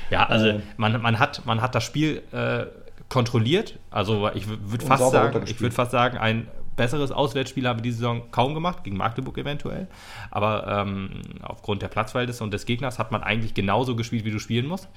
Ja, 0.09 0.25
also 0.27 0.47
Äh. 0.47 0.59
man, 0.75 1.01
man, 1.01 1.19
hat, 1.19 1.45
man 1.45 1.61
hat 1.61 1.73
das 1.73 1.85
Spiel 1.85 2.21
äh, 2.33 2.65
kontrolliert. 3.07 3.79
Also 3.91 4.29
ich 4.33 4.45
würde 4.49 4.85
fast 4.85 5.09
sagen, 5.09 5.43
ich 5.45 5.61
würde 5.61 5.73
fast 5.73 5.91
sagen, 5.91 6.17
ein 6.17 6.47
besseres 6.75 7.13
Auswärtsspiel 7.13 7.65
haben 7.65 7.79
wir 7.79 7.83
diese 7.83 7.99
Saison 7.99 8.23
kaum 8.31 8.53
gemacht, 8.53 8.83
gegen 8.83 8.97
Magdeburg 8.97 9.37
eventuell. 9.37 9.87
Aber 10.29 10.67
ähm, 10.67 11.21
aufgrund 11.43 11.81
der 11.81 11.87
Platzverhältnisse 11.87 12.43
und 12.43 12.51
des 12.53 12.65
Gegners 12.65 12.99
hat 12.99 13.13
man 13.13 13.23
eigentlich 13.23 13.53
genauso 13.53 13.95
gespielt, 13.95 14.25
wie 14.25 14.31
du 14.31 14.39
spielen 14.39 14.65
musst. 14.67 14.89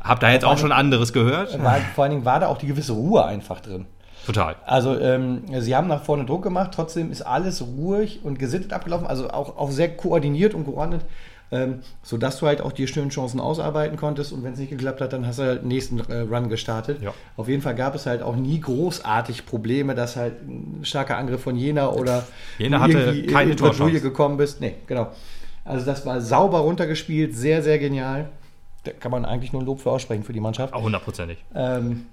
Hab 0.00 0.20
da 0.20 0.30
jetzt 0.30 0.44
auch 0.44 0.58
schon 0.58 0.72
anderes 0.72 1.14
gehört. 1.14 1.58
War, 1.62 1.76
vor 1.94 2.04
allen 2.04 2.10
Dingen 2.12 2.24
war 2.26 2.38
da 2.40 2.48
auch 2.48 2.58
die 2.58 2.66
gewisse 2.66 2.92
Ruhe 2.92 3.24
einfach 3.24 3.60
drin. 3.60 3.86
Total. 4.26 4.56
Also 4.66 4.98
ähm, 4.98 5.42
sie 5.60 5.74
haben 5.74 5.88
nach 5.88 6.02
vorne 6.02 6.24
Druck 6.24 6.42
gemacht, 6.42 6.72
trotzdem 6.74 7.10
ist 7.10 7.22
alles 7.22 7.62
ruhig 7.62 8.20
und 8.22 8.38
gesittet 8.38 8.72
abgelaufen, 8.72 9.06
also 9.06 9.30
auch, 9.30 9.56
auch 9.56 9.70
sehr 9.70 9.96
koordiniert 9.96 10.54
und 10.54 10.64
geordnet, 10.64 11.02
ähm, 11.50 11.80
sodass 12.02 12.38
du 12.38 12.46
halt 12.46 12.60
auch 12.60 12.72
die 12.72 12.86
schönen 12.86 13.08
Chancen 13.08 13.40
ausarbeiten 13.40 13.96
konntest 13.96 14.32
und 14.32 14.44
wenn 14.44 14.52
es 14.52 14.58
nicht 14.58 14.70
geklappt 14.70 15.00
hat, 15.00 15.14
dann 15.14 15.26
hast 15.26 15.38
du 15.38 15.44
halt 15.44 15.62
den 15.62 15.68
nächsten 15.68 15.98
äh, 16.00 16.20
Run 16.20 16.50
gestartet. 16.50 17.00
Ja. 17.00 17.14
Auf 17.36 17.48
jeden 17.48 17.62
Fall 17.62 17.74
gab 17.74 17.94
es 17.94 18.04
halt 18.04 18.22
auch 18.22 18.36
nie 18.36 18.60
großartig 18.60 19.46
Probleme, 19.46 19.94
dass 19.94 20.16
halt 20.16 20.34
ein 20.46 20.80
starker 20.82 21.16
Angriff 21.16 21.42
von 21.42 21.56
Jena 21.56 21.88
oder 21.88 22.26
Jena 22.58 22.80
hatte 22.80 23.22
keine 23.26 23.56
Torchance. 23.56 24.00
gekommen 24.00 24.36
bist. 24.36 24.60
Nee, 24.60 24.74
genau. 24.86 25.08
Also 25.64 25.86
das 25.86 26.04
war 26.04 26.20
sauber 26.20 26.58
runtergespielt, 26.60 27.34
sehr, 27.34 27.62
sehr 27.62 27.78
genial. 27.78 28.28
Da 28.84 28.92
kann 28.92 29.10
man 29.10 29.24
eigentlich 29.24 29.52
nur 29.52 29.62
ein 29.62 29.66
Lob 29.66 29.80
für 29.80 29.90
aussprechen 29.90 30.24
für 30.24 30.32
die 30.32 30.40
Mannschaft. 30.40 30.72
Auch 30.72 30.82
hundertprozentig. 30.82 31.38
Ähm, 31.54 32.06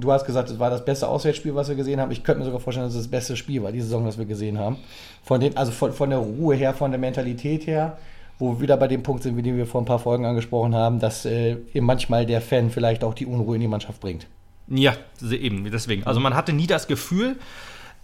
du 0.00 0.12
hast 0.12 0.24
gesagt, 0.24 0.50
es 0.50 0.58
war 0.58 0.70
das 0.70 0.84
beste 0.84 1.08
Auswärtsspiel, 1.08 1.54
was 1.54 1.68
wir 1.68 1.74
gesehen 1.76 2.00
haben. 2.00 2.10
Ich 2.10 2.22
könnte 2.22 2.40
mir 2.40 2.44
sogar 2.44 2.60
vorstellen, 2.60 2.86
dass 2.86 2.94
es 2.94 3.02
das 3.02 3.10
beste 3.10 3.36
Spiel 3.36 3.62
war, 3.62 3.72
diese 3.72 3.86
Saison, 3.86 4.04
das 4.04 4.18
wir 4.18 4.24
gesehen 4.26 4.58
haben. 4.58 4.76
Von 5.22 5.40
den, 5.40 5.56
also 5.56 5.72
von, 5.72 5.92
von 5.92 6.10
der 6.10 6.18
Ruhe 6.20 6.54
her, 6.54 6.74
von 6.74 6.90
der 6.90 7.00
Mentalität 7.00 7.66
her, 7.66 7.98
wo 8.38 8.54
wir 8.54 8.60
wieder 8.60 8.76
bei 8.76 8.88
dem 8.88 9.02
Punkt 9.02 9.22
sind, 9.22 9.36
wie 9.36 9.42
den 9.42 9.56
wir 9.56 9.66
vor 9.66 9.80
ein 9.82 9.86
paar 9.86 9.98
Folgen 9.98 10.26
angesprochen 10.26 10.74
haben, 10.74 11.00
dass 11.00 11.24
äh, 11.24 11.56
eben 11.72 11.86
manchmal 11.86 12.26
der 12.26 12.40
Fan 12.40 12.70
vielleicht 12.70 13.02
auch 13.02 13.14
die 13.14 13.26
Unruhe 13.26 13.56
in 13.56 13.60
die 13.62 13.68
Mannschaft 13.68 14.00
bringt. 14.00 14.26
Ja, 14.68 14.94
eben, 15.22 15.70
deswegen. 15.70 16.04
Also 16.04 16.20
man 16.20 16.34
hatte 16.34 16.52
nie 16.52 16.66
das 16.66 16.86
Gefühl, 16.88 17.36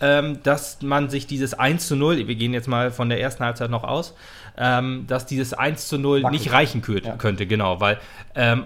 ähm, 0.00 0.38
dass 0.42 0.81
man 0.83 1.11
sich 1.11 1.26
dieses 1.26 1.54
1 1.54 1.87
zu 1.87 1.97
0, 1.97 2.26
wir 2.28 2.35
gehen 2.35 2.54
jetzt 2.54 2.69
mal 2.69 2.90
von 2.90 3.09
der 3.09 3.21
ersten 3.21 3.45
Halbzeit 3.45 3.71
noch 3.71 3.85
aus, 3.85 4.14
ähm, 4.57 5.04
dass 5.07 5.26
dieses 5.26 5.54
1 5.54 5.88
zu 5.88 5.99
0 5.99 6.23
Wackelt. 6.23 6.40
nicht 6.40 6.52
reichen 6.52 6.83
kö 6.83 6.99
Ja. 7.02 7.16
könnte, 7.16 7.47
genau, 7.47 7.81
weil 7.81 7.99
ähm, 8.35 8.64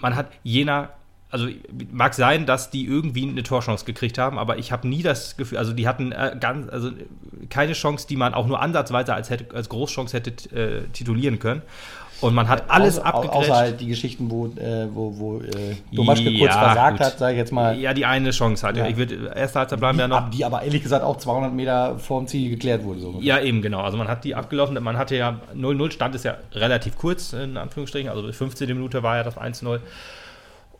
man 0.00 0.16
hat 0.16 0.28
jener, 0.42 0.90
also 1.34 1.48
mag 1.92 2.14
sein, 2.14 2.46
dass 2.46 2.70
die 2.70 2.86
irgendwie 2.86 3.28
eine 3.28 3.42
Torchance 3.42 3.84
gekriegt 3.84 4.18
haben, 4.18 4.38
aber 4.38 4.56
ich 4.58 4.70
habe 4.70 4.86
nie 4.86 5.02
das 5.02 5.36
Gefühl, 5.36 5.58
also 5.58 5.72
die 5.72 5.88
hatten 5.88 6.12
äh, 6.12 6.36
ganz, 6.38 6.68
also 6.70 6.90
keine 7.50 7.72
Chance, 7.72 8.06
die 8.08 8.16
man 8.16 8.34
auch 8.34 8.46
nur 8.46 8.62
ansatzweise 8.62 9.12
als, 9.14 9.30
hätte, 9.30 9.52
als 9.54 9.68
Großchance 9.68 10.16
hätte 10.16 10.30
äh, 10.56 10.82
titulieren 10.92 11.40
können. 11.40 11.62
Und 12.20 12.32
man 12.34 12.48
hat 12.48 12.70
alles 12.70 12.98
Außer, 13.00 13.06
au- 13.06 13.18
abgegrätscht. 13.18 13.50
außer 13.50 13.56
halt 13.60 13.80
die 13.80 13.86
Geschichten, 13.88 14.30
wo, 14.30 14.46
äh, 14.46 14.86
wo, 14.94 15.18
wo 15.18 15.40
äh, 15.40 15.74
Domaschke 15.92 16.24
kurz 16.38 16.54
Ja, 16.54 16.58
versagt 16.66 16.98
gut. 16.98 17.06
hat, 17.06 17.18
sage 17.18 17.32
ich 17.32 17.38
jetzt 17.38 17.52
mal. 17.52 17.76
Ja, 17.78 17.92
die 17.92 18.06
eine 18.06 18.30
Chance 18.30 18.66
hatte. 18.66 18.78
Ja. 18.78 18.86
Ich 18.86 18.96
würde, 18.96 19.32
erste 19.34 19.58
Halbzeit 19.58 19.80
bleiben 19.80 19.98
die, 19.98 20.02
ja 20.02 20.08
noch. 20.08 20.30
die 20.30 20.44
aber 20.44 20.62
ehrlich 20.62 20.82
gesagt 20.84 21.04
auch 21.04 21.16
200 21.18 21.52
Meter 21.52 21.98
vorm 21.98 22.26
Ziel 22.28 22.48
geklärt 22.50 22.84
wurde. 22.84 23.00
So. 23.00 23.18
Ja, 23.20 23.40
eben, 23.40 23.60
genau. 23.60 23.80
Also 23.80 23.98
man 23.98 24.06
hat 24.08 24.22
die 24.24 24.34
abgelaufen. 24.36 24.80
Man 24.82 24.96
hatte 24.96 25.16
ja 25.16 25.40
0-0, 25.54 25.90
stand 25.90 26.14
ist 26.14 26.24
ja 26.24 26.36
relativ 26.52 26.96
kurz, 26.96 27.32
in 27.34 27.56
Anführungsstrichen. 27.56 28.08
Also 28.08 28.30
15. 28.32 28.68
Minute 28.68 29.02
war 29.02 29.16
ja 29.16 29.22
das 29.24 29.36
1-0. 29.36 29.80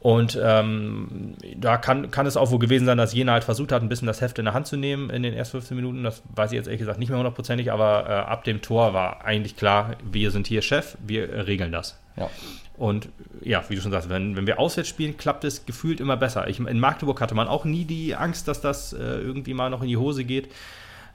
Und 0.04 0.38
ähm, 0.44 1.34
da 1.56 1.78
kann, 1.78 2.10
kann 2.10 2.26
es 2.26 2.36
auch 2.36 2.50
wohl 2.50 2.58
gewesen 2.58 2.84
sein, 2.84 2.98
dass 2.98 3.14
Jena 3.14 3.32
halt 3.32 3.44
versucht 3.44 3.72
hat, 3.72 3.80
ein 3.80 3.88
bisschen 3.88 4.06
das 4.06 4.20
Heft 4.20 4.38
in 4.38 4.44
der 4.44 4.52
Hand 4.52 4.66
zu 4.66 4.76
nehmen 4.76 5.08
in 5.08 5.22
den 5.22 5.32
ersten 5.32 5.52
15 5.52 5.74
Minuten. 5.74 6.04
Das 6.04 6.22
weiß 6.34 6.52
ich 6.52 6.56
jetzt 6.56 6.66
ehrlich 6.66 6.80
gesagt 6.80 6.98
nicht 6.98 7.08
mehr 7.08 7.16
hundertprozentig, 7.16 7.72
aber 7.72 8.04
äh, 8.06 8.12
ab 8.12 8.44
dem 8.44 8.60
Tor 8.60 8.92
war 8.92 9.24
eigentlich 9.24 9.56
klar, 9.56 9.96
wir 10.04 10.30
sind 10.30 10.46
hier 10.46 10.60
Chef, 10.60 10.98
wir 11.06 11.46
regeln 11.46 11.72
das. 11.72 11.98
Ja. 12.18 12.28
Und 12.76 13.08
ja, 13.40 13.64
wie 13.70 13.76
du 13.76 13.80
schon 13.80 13.92
sagst, 13.92 14.10
wenn, 14.10 14.36
wenn 14.36 14.46
wir 14.46 14.58
auswärts 14.58 14.90
spielen, 14.90 15.16
klappt 15.16 15.42
es 15.44 15.64
gefühlt 15.64 16.00
immer 16.00 16.18
besser. 16.18 16.48
Ich, 16.48 16.58
in 16.58 16.80
Magdeburg 16.80 17.22
hatte 17.22 17.34
man 17.34 17.48
auch 17.48 17.64
nie 17.64 17.86
die 17.86 18.14
Angst, 18.14 18.46
dass 18.46 18.60
das 18.60 18.92
äh, 18.92 18.98
irgendwie 18.98 19.54
mal 19.54 19.70
noch 19.70 19.80
in 19.80 19.88
die 19.88 19.96
Hose 19.96 20.24
geht. 20.24 20.50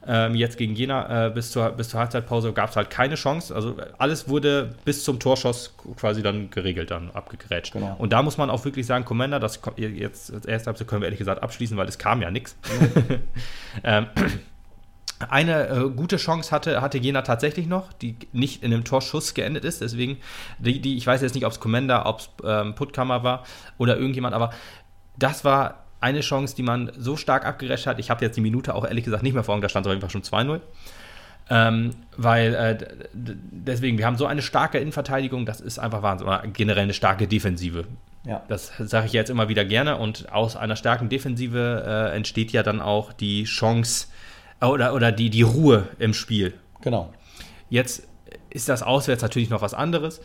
Ähm, 0.07 0.35
jetzt 0.35 0.57
gegen 0.57 0.75
Jena 0.75 1.27
äh, 1.27 1.29
bis, 1.29 1.51
zur, 1.51 1.69
bis 1.71 1.89
zur 1.89 1.99
Halbzeitpause 1.99 2.53
gab 2.53 2.69
es 2.69 2.75
halt 2.75 2.89
keine 2.89 3.15
Chance. 3.15 3.53
Also 3.53 3.75
alles 3.97 4.29
wurde 4.29 4.75
bis 4.85 5.03
zum 5.03 5.19
Torschuss 5.19 5.75
quasi 5.97 6.23
dann 6.23 6.49
geregelt, 6.49 6.91
dann 6.91 7.11
abgegrätscht. 7.11 7.73
Genau. 7.73 7.95
Und 7.97 8.13
da 8.13 8.23
muss 8.23 8.37
man 8.37 8.49
auch 8.49 8.63
wirklich 8.65 8.85
sagen, 8.85 9.05
Commander, 9.05 9.39
das 9.39 9.59
jetzt 9.75 10.33
als 10.33 10.45
erste 10.45 10.67
Halbzeit 10.67 10.87
können 10.87 11.01
wir 11.01 11.07
ehrlich 11.07 11.19
gesagt 11.19 11.43
abschließen, 11.43 11.75
weil 11.77 11.87
es 11.87 11.97
kam 11.97 12.21
ja 12.21 12.31
nichts. 12.31 12.55
ähm, 13.83 14.07
eine 15.27 15.67
äh, 15.67 15.89
gute 15.89 16.15
Chance 16.15 16.51
hatte, 16.51 16.81
hatte 16.81 16.97
Jena 16.97 17.21
tatsächlich 17.23 17.67
noch, 17.67 17.91
die 17.91 18.15
nicht 18.31 18.63
in 18.63 18.73
einem 18.73 18.85
Torschuss 18.85 19.33
geendet 19.33 19.65
ist. 19.65 19.81
Deswegen, 19.81 20.17
die, 20.59 20.79
die, 20.79 20.95
ich 20.95 21.05
weiß 21.05 21.21
jetzt 21.21 21.35
nicht, 21.35 21.45
ob 21.45 21.51
es 21.51 21.59
Commander, 21.59 22.05
ob 22.05 22.19
es 22.19 22.29
ähm, 22.45 22.73
Puttkammer 22.75 23.23
war 23.23 23.43
oder 23.77 23.97
irgendjemand, 23.97 24.33
aber 24.33 24.51
das 25.17 25.43
war 25.43 25.83
eine 26.01 26.21
Chance, 26.21 26.55
die 26.55 26.63
man 26.63 26.91
so 26.97 27.17
stark 27.17 27.45
abgerescht 27.45 27.85
hat. 27.87 27.99
Ich 27.99 28.09
habe 28.09 28.23
jetzt 28.23 28.35
die 28.35 28.41
Minute 28.41 28.75
auch 28.75 28.85
ehrlich 28.85 29.05
gesagt 29.05 29.23
nicht 29.23 29.33
mehr 29.33 29.43
vor 29.43 29.53
Augen, 29.53 29.61
da 29.61 29.69
stand 29.69 29.85
es 29.85 29.89
auf 29.89 29.93
jeden 29.93 30.01
Fall 30.01 30.09
schon 30.09 30.23
2-0. 30.23 30.61
Ähm, 31.51 31.91
weil 32.15 32.53
äh, 32.53 32.77
deswegen, 33.13 33.97
wir 33.97 34.05
haben 34.05 34.17
so 34.17 34.27
eine 34.27 34.41
starke 34.41 34.77
Innenverteidigung, 34.77 35.45
das 35.45 35.61
ist 35.61 35.79
einfach 35.79 36.03
Wahnsinn. 36.03 36.27
Oder 36.27 36.43
generell 36.53 36.83
eine 36.83 36.93
starke 36.93 37.27
Defensive. 37.27 37.85
Ja. 38.25 38.43
Das 38.47 38.71
sage 38.77 39.07
ich 39.07 39.13
jetzt 39.13 39.29
immer 39.29 39.49
wieder 39.49 39.65
gerne. 39.65 39.97
Und 39.97 40.31
aus 40.31 40.55
einer 40.55 40.75
starken 40.75 41.09
Defensive 41.09 41.83
äh, 41.85 42.15
entsteht 42.15 42.51
ja 42.51 42.61
dann 42.61 42.81
auch 42.81 43.13
die 43.13 43.45
Chance 43.45 44.07
äh, 44.61 44.65
oder, 44.65 44.93
oder 44.93 45.11
die, 45.11 45.29
die 45.29 45.41
Ruhe 45.41 45.87
im 45.97 46.13
Spiel. 46.13 46.53
Genau. 46.81 47.11
Jetzt 47.69 48.07
ist 48.49 48.67
das 48.69 48.81
auswärts 48.83 49.21
natürlich 49.21 49.49
noch 49.49 49.61
was 49.61 49.73
anderes. 49.73 50.19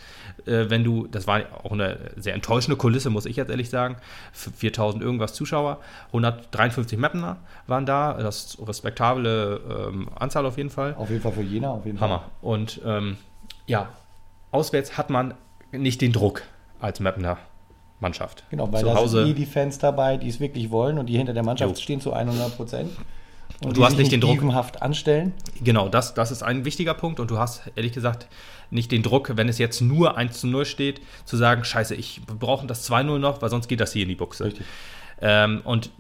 Äh, 0.46 0.70
wenn 0.70 0.82
du, 0.84 1.06
das 1.06 1.26
war 1.26 1.42
auch 1.62 1.72
eine 1.72 1.98
sehr 2.16 2.34
enttäuschende 2.34 2.76
Kulisse, 2.76 3.10
muss 3.10 3.26
ich 3.26 3.36
jetzt 3.36 3.50
ehrlich 3.50 3.70
sagen. 3.70 3.96
F- 4.32 4.50
4000 4.56 5.02
irgendwas 5.02 5.34
Zuschauer, 5.34 5.78
153 6.08 6.98
Mappener 6.98 7.36
waren 7.66 7.86
da, 7.86 8.14
das 8.14 8.44
ist 8.46 8.58
respektable 8.66 9.60
ähm, 9.88 10.08
Anzahl 10.18 10.46
auf 10.46 10.56
jeden 10.56 10.70
Fall. 10.70 10.94
Auf 10.96 11.10
jeden 11.10 11.22
Fall 11.22 11.32
für 11.32 11.42
Jena, 11.42 11.70
auf 11.70 11.84
jeden 11.86 11.98
Fall. 11.98 12.08
Hammer. 12.08 12.24
Und 12.42 12.80
ähm, 12.84 13.16
ja, 13.66 13.88
auswärts 14.50 14.96
hat 14.98 15.10
man 15.10 15.34
nicht 15.72 16.00
den 16.00 16.12
Druck 16.12 16.42
als 16.80 17.00
Mappener 17.00 17.38
Mannschaft. 18.00 18.44
Genau, 18.50 18.70
weil 18.72 18.80
Zu 18.80 18.86
da 18.86 18.94
Hause, 18.96 19.18
sind 19.20 19.30
eh 19.30 19.34
die 19.34 19.46
Fans 19.46 19.78
dabei, 19.78 20.16
die 20.16 20.28
es 20.28 20.38
wirklich 20.40 20.70
wollen 20.70 20.98
und 20.98 21.06
die 21.06 21.16
hinter 21.16 21.32
der 21.32 21.42
Mannschaft 21.42 21.76
Jo. 21.76 21.82
stehen 21.82 22.00
zu 22.00 22.12
100 22.12 22.56
Prozent. 22.56 22.90
Und, 23.62 23.76
du 23.76 23.84
hast 23.84 23.92
sich 23.92 24.00
nicht 24.00 24.12
den 24.12 24.20
Druck. 24.20 24.42
anstellen. 24.80 25.32
Genau, 25.62 25.88
das, 25.88 26.14
das 26.14 26.30
ist 26.30 26.42
ein 26.42 26.64
wichtiger 26.64 26.94
Punkt 26.94 27.20
und 27.20 27.30
du 27.30 27.38
hast 27.38 27.62
ehrlich 27.76 27.92
gesagt 27.92 28.26
nicht 28.70 28.90
den 28.90 29.02
Druck, 29.02 29.36
wenn 29.36 29.48
es 29.48 29.58
jetzt 29.58 29.80
nur 29.80 30.16
1 30.16 30.40
zu 30.40 30.46
0 30.46 30.64
steht, 30.66 31.00
zu 31.24 31.36
sagen, 31.36 31.64
scheiße, 31.64 31.94
ich 31.94 32.20
wir 32.26 32.34
brauchen 32.34 32.68
das 32.68 32.90
2-0 32.90 33.18
noch, 33.18 33.40
weil 33.42 33.50
sonst 33.50 33.68
geht 33.68 33.80
das 33.80 33.92
hier 33.92 34.02
in 34.02 34.08
die 34.08 34.16
Buchse. 34.16 34.44
Richtig. 34.44 34.66
Ähm, 35.22 35.62
und 35.64 35.90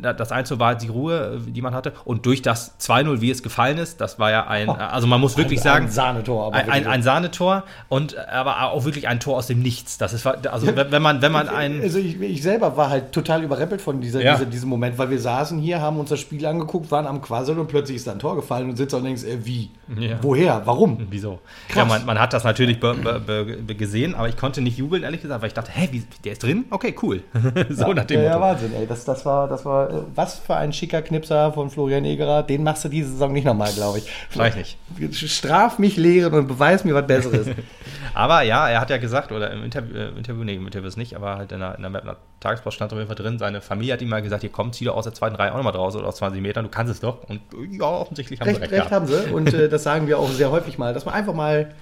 das 0.00 0.32
Einzige 0.32 0.58
war 0.60 0.74
die 0.74 0.88
Ruhe, 0.88 1.40
äh, 1.46 1.50
die 1.50 1.60
man 1.60 1.74
hatte. 1.74 1.92
Und 2.04 2.24
durch 2.26 2.40
das 2.40 2.78
2-0, 2.80 3.20
wie 3.20 3.30
es 3.30 3.42
gefallen 3.42 3.78
ist, 3.78 4.00
das 4.00 4.18
war 4.18 4.30
ja 4.30 4.46
ein, 4.46 4.68
Oh. 4.68 4.72
also 4.72 5.06
man 5.06 5.20
muss 5.20 5.36
wirklich 5.36 5.58
Ein- 5.60 5.64
sagen, 5.64 5.84
ein 5.86 5.90
Sahnetor, 5.90 6.46
aber 6.46 6.56
ein, 6.56 6.70
ein, 6.70 6.86
ein 6.86 7.02
Sahnetor 7.02 7.64
und 7.88 8.16
aber 8.28 8.70
auch 8.70 8.84
wirklich 8.84 9.08
ein 9.08 9.20
Tor 9.20 9.36
aus 9.38 9.48
dem 9.48 9.60
Nichts. 9.60 9.98
Das 9.98 10.12
ist, 10.12 10.26
also 10.26 10.66
wenn 10.74 11.02
man, 11.02 11.20
wenn 11.20 11.32
man 11.32 11.48
ein, 11.48 11.80
Also 11.82 11.98
ich, 11.98 12.20
ich 12.20 12.42
selber 12.42 12.76
war 12.76 12.90
halt 12.90 13.12
total 13.12 13.42
überrempelt 13.42 13.80
von 13.82 14.00
dieser, 14.00 14.22
Ja. 14.22 14.34
dieser, 14.34 14.46
diesem 14.46 14.68
Moment, 14.68 14.96
weil 14.98 15.10
wir 15.10 15.18
saßen 15.20 15.58
hier, 15.58 15.80
haben 15.80 15.98
uns 15.98 16.10
das 16.10 16.20
Spiel 16.20 16.44
angeguckt, 16.46 16.90
waren 16.90 17.06
am 17.06 17.20
Quasseln 17.20 17.58
und 17.58 17.66
plötzlich 17.66 17.96
ist 17.96 18.06
da 18.06 18.12
ein 18.12 18.18
Tor 18.18 18.36
gefallen 18.36 18.70
und 18.70 18.76
sitzt 18.76 18.94
und 18.94 19.04
denkst, 19.04 19.24
äh, 19.24 19.44
wie? 19.44 19.70
Ja. 19.98 20.18
Woher? 20.22 20.62
Warum? 20.64 21.06
Wieso? 21.10 21.40
Krass. 21.68 21.76
Ja, 21.78 21.84
man, 21.84 22.06
man 22.06 22.18
hat 22.20 22.32
das 22.32 22.44
natürlich 22.44 22.78
be, 22.80 22.94
be, 22.94 23.58
be, 23.66 23.74
gesehen, 23.74 24.14
aber 24.14 24.28
ich 24.28 24.36
konnte 24.36 24.60
nicht 24.60 24.78
jubeln, 24.78 25.02
ehrlich 25.02 25.20
gesagt, 25.22 25.42
weil 25.42 25.48
ich 25.48 25.54
dachte, 25.54 25.72
hä, 25.72 25.88
wie, 25.90 26.04
der 26.24 26.32
ist 26.32 26.42
drin? 26.42 26.64
Okay, 26.70 26.94
cool. 27.02 27.22
so 27.70 27.92
nach 27.92 28.04
dem 28.04 28.20
ja, 28.20 28.26
ja, 28.26 28.38
Motto. 28.38 28.59
Wahnsinn, 28.60 28.76
ey. 28.80 28.86
Das, 28.86 29.04
das 29.04 29.24
war, 29.26 29.48
das 29.48 29.64
war, 29.64 29.90
äh, 29.90 30.02
was 30.14 30.38
für 30.38 30.56
ein 30.56 30.72
schicker 30.72 31.02
Knipser 31.02 31.52
von 31.52 31.70
Florian 31.70 32.04
Egerer. 32.04 32.42
Den 32.42 32.62
machst 32.62 32.84
du 32.84 32.88
diese 32.88 33.10
Saison 33.10 33.32
nicht 33.32 33.44
nochmal, 33.44 33.72
glaube 33.72 33.98
ich. 33.98 34.10
Vielleicht 34.28 34.56
nicht. 34.56 34.78
Straf 35.14 35.78
mich 35.78 35.96
lehren 35.96 36.34
und 36.34 36.48
beweis 36.48 36.84
mir 36.84 36.94
was 36.94 37.06
Besseres. 37.06 37.48
Aber 38.14 38.42
ja, 38.42 38.68
er 38.68 38.80
hat 38.80 38.90
ja 38.90 38.98
gesagt, 38.98 39.32
oder 39.32 39.50
im 39.50 39.64
Interview, 39.64 39.96
äh, 39.96 40.08
Interview 40.10 40.44
nee, 40.44 40.54
im 40.54 40.66
Interview 40.66 40.88
ist 40.88 40.96
nicht, 40.96 41.14
aber 41.14 41.36
halt 41.36 41.52
in 41.52 41.60
der, 41.60 41.76
in 41.76 41.82
der 41.82 41.90
Mapner 41.90 42.16
Tagespost 42.40 42.74
stand 42.74 42.92
auf 42.92 42.98
jeden 42.98 43.06
Fall 43.06 43.14
drin, 43.16 43.38
seine 43.38 43.60
Familie 43.60 43.92
hat 43.92 44.02
ihm 44.02 44.08
mal 44.08 44.20
gesagt, 44.20 44.40
hier 44.40 44.50
komm, 44.50 44.72
zieh 44.72 44.84
doch 44.84 44.96
aus 44.96 45.04
der 45.04 45.14
zweiten 45.14 45.36
Reihe 45.36 45.52
auch 45.52 45.56
nochmal 45.56 45.72
draus 45.72 45.94
oder 45.94 46.08
aus 46.08 46.16
20 46.16 46.42
Metern, 46.42 46.64
du 46.64 46.70
kannst 46.70 46.92
es 46.92 46.98
doch. 46.98 47.18
Und 47.28 47.40
ja, 47.70 47.84
offensichtlich 47.84 48.40
haben 48.40 48.48
recht, 48.48 48.58
sie 48.58 48.62
recht, 48.62 48.72
recht 48.72 48.90
haben 48.90 49.06
sie. 49.06 49.32
Und 49.32 49.54
äh, 49.54 49.68
das 49.68 49.84
sagen 49.84 50.08
wir 50.08 50.18
auch 50.18 50.28
sehr 50.28 50.50
häufig 50.50 50.76
mal, 50.76 50.92
dass 50.92 51.04
man 51.04 51.14
einfach 51.14 51.34
mal 51.34 51.72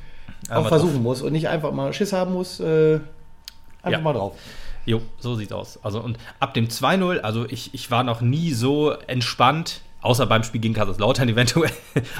auch 0.50 0.68
versuchen 0.68 1.02
muss 1.02 1.22
und 1.22 1.32
nicht 1.32 1.48
einfach 1.48 1.72
mal 1.72 1.92
Schiss 1.94 2.12
haben 2.12 2.34
muss. 2.34 2.60
Äh, 2.60 3.00
einfach 3.82 3.98
Ja. 3.98 4.00
mal 4.00 4.12
drauf. 4.12 4.34
Jo, 4.88 5.02
so 5.18 5.34
sieht's 5.34 5.52
aus. 5.52 5.78
Also 5.84 6.00
und 6.00 6.16
ab 6.40 6.54
dem 6.54 6.68
2-0, 6.68 7.18
also 7.18 7.44
ich, 7.44 7.74
ich 7.74 7.90
war 7.90 8.04
noch 8.04 8.22
nie 8.22 8.54
so 8.54 8.92
entspannt, 8.92 9.82
außer 10.00 10.24
beim 10.24 10.44
Spiel 10.44 10.62
gegen 10.62 10.72
Kaiserslautern 10.72 11.28
eventuell. 11.34 11.70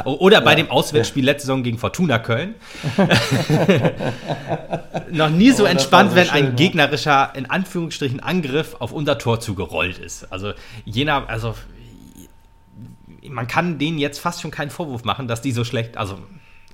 Oder 0.04 0.42
bei 0.42 0.54
dem 0.54 0.70
Auswärtsspiel 0.70 1.24
letzte 1.24 1.46
Saison 1.46 1.62
gegen 1.62 1.78
Fortuna 1.78 2.18
Köln. 2.18 2.56
noch 5.10 5.30
nie 5.30 5.50
so 5.52 5.62
Oh, 5.62 5.66
entspannt, 5.66 6.10
so 6.10 6.16
wenn 6.16 6.26
schön, 6.26 6.34
ein 6.34 6.44
ja. 6.44 6.50
gegnerischer, 6.50 7.32
in 7.34 7.48
Anführungsstrichen, 7.48 8.20
Angriff 8.20 8.76
auf 8.80 8.92
unser 8.92 9.16
Tor 9.16 9.40
zugerollt 9.40 9.96
ist. 9.96 10.30
Also 10.30 10.52
jener, 10.84 11.26
also 11.26 11.54
man 13.26 13.46
kann 13.46 13.78
denen 13.78 13.96
jetzt 13.96 14.18
fast 14.18 14.42
schon 14.42 14.50
keinen 14.50 14.70
Vorwurf 14.70 15.04
machen, 15.04 15.26
dass 15.26 15.40
die 15.40 15.52
so 15.52 15.64
schlecht, 15.64 15.96
also 15.96 16.18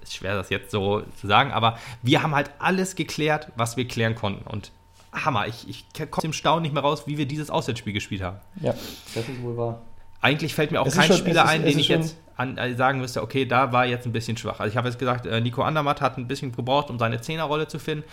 ist 0.02 0.16
schwer 0.16 0.34
das 0.34 0.50
jetzt 0.50 0.72
so 0.72 1.04
zu 1.20 1.28
sagen, 1.28 1.52
aber 1.52 1.78
wir 2.02 2.24
haben 2.24 2.34
halt 2.34 2.50
alles 2.58 2.96
geklärt, 2.96 3.52
was 3.54 3.76
wir 3.76 3.86
klären 3.86 4.16
konnten. 4.16 4.44
Und 4.44 4.72
Hammer, 5.14 5.46
ich, 5.46 5.68
ich 5.68 5.86
komme 5.94 6.10
aus 6.12 6.22
dem 6.22 6.32
Staunen 6.32 6.62
nicht 6.62 6.72
mehr 6.74 6.82
raus, 6.82 7.04
wie 7.06 7.16
wir 7.18 7.26
dieses 7.26 7.50
Auswärtsspiel 7.50 7.92
gespielt 7.92 8.22
haben. 8.22 8.38
Ja, 8.60 8.72
das 9.14 9.28
ist 9.28 9.42
wohl 9.42 9.56
wahr. 9.56 9.80
Eigentlich 10.20 10.54
fällt 10.54 10.70
mir 10.72 10.80
auch 10.80 10.86
Es 10.86 10.94
kein 10.96 11.06
schon- 11.06 11.16
Spieler 11.18 11.44
ist- 11.44 11.50
ein, 11.50 11.62
den 11.64 11.78
ich 11.78 11.88
jetzt 11.88 12.16
an, 12.36 12.56
äh, 12.56 12.74
sagen 12.74 12.98
müsste, 12.98 13.22
okay, 13.22 13.44
da 13.44 13.72
war 13.72 13.84
jetzt 13.86 14.06
ein 14.06 14.12
bisschen 14.12 14.36
schwach. 14.36 14.58
Also 14.58 14.70
ich 14.70 14.76
habe 14.76 14.88
jetzt 14.88 14.98
gesagt, 14.98 15.26
äh, 15.26 15.40
Nico 15.40 15.62
Andermatt 15.62 16.00
hat 16.00 16.16
ein 16.18 16.26
bisschen 16.26 16.50
gebraucht, 16.50 16.88
um 16.90 16.98
seine 16.98 17.20
Zehnerrolle 17.20 17.68
zu 17.68 17.78
finden. 17.78 18.04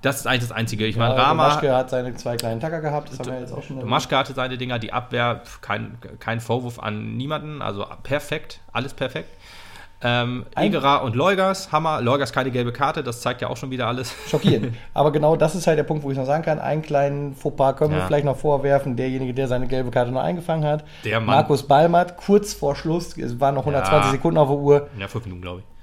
Das 0.00 0.16
ist 0.20 0.26
eigentlich 0.26 0.42
das 0.48 0.52
Einzige. 0.52 0.86
Ich 0.86 0.96
meine, 0.96 1.14
Ja, 1.16 1.22
Rama, 1.24 1.48
Maschke 1.48 1.74
hat 1.74 1.90
seine 1.90 2.14
zwei 2.14 2.36
kleinen 2.36 2.60
Tacker 2.60 2.80
gehabt, 2.80 3.10
das 3.10 3.18
haben 3.18 3.32
wir 3.32 3.40
jetzt 3.40 3.52
auch 3.52 3.62
schon. 3.62 3.84
Maschke 3.86 4.16
hatte 4.16 4.32
seine 4.32 4.56
Dinger, 4.56 4.78
die 4.78 4.92
Abwehr, 4.92 5.42
kein, 5.60 5.98
kein 6.20 6.40
Vorwurf 6.40 6.78
an 6.78 7.16
niemanden, 7.16 7.60
also 7.60 7.84
perfekt, 8.04 8.60
alles 8.72 8.94
perfekt. 8.94 9.28
Ähm, 10.08 10.46
Egerer 10.54 11.02
und 11.02 11.16
Leugers, 11.16 11.72
Hammer. 11.72 12.00
Leugers 12.00 12.32
keine 12.32 12.50
gelbe 12.52 12.72
Karte, 12.72 13.02
das 13.02 13.20
zeigt 13.22 13.40
ja 13.42 13.48
auch 13.48 13.56
schon 13.56 13.70
wieder 13.72 13.88
alles. 13.88 14.14
Schockierend. 14.28 14.74
Aber 14.94 15.10
genau 15.10 15.34
das 15.34 15.54
ist 15.56 15.66
halt 15.66 15.78
der 15.78 15.82
Punkt, 15.84 16.04
wo 16.04 16.10
ich 16.12 16.16
noch 16.16 16.26
sagen 16.26 16.44
kann, 16.44 16.60
einen 16.60 16.82
kleinen 16.82 17.34
Fauxpas 17.34 17.72
können 17.76 17.90
wir 17.92 17.98
Ja. 17.98 18.06
vielleicht 18.06 18.24
noch 18.24 18.36
vorwerfen, 18.36 18.94
derjenige, 18.96 19.34
der 19.34 19.48
seine 19.48 19.66
gelbe 19.66 19.90
Karte 19.90 20.12
noch 20.12 20.22
eingefangen 20.22 20.64
hat. 20.64 20.84
Der 21.04 21.18
Mann. 21.18 21.34
Markus 21.36 21.64
Balmert, 21.64 22.16
kurz 22.16 22.54
vor 22.54 22.76
Schluss, 22.76 23.16
es 23.18 23.40
waren 23.40 23.54
noch 23.56 23.62
120 23.66 24.06
Ja. 24.06 24.10
Sekunden 24.12 24.38
auf 24.38 24.48
der 24.48 24.56
Uhr 24.58 24.86
Ja, 24.98 25.08
fünf 25.08 25.24
Minuten, 25.24 25.42
glaube 25.42 25.60
ich. 25.60 25.75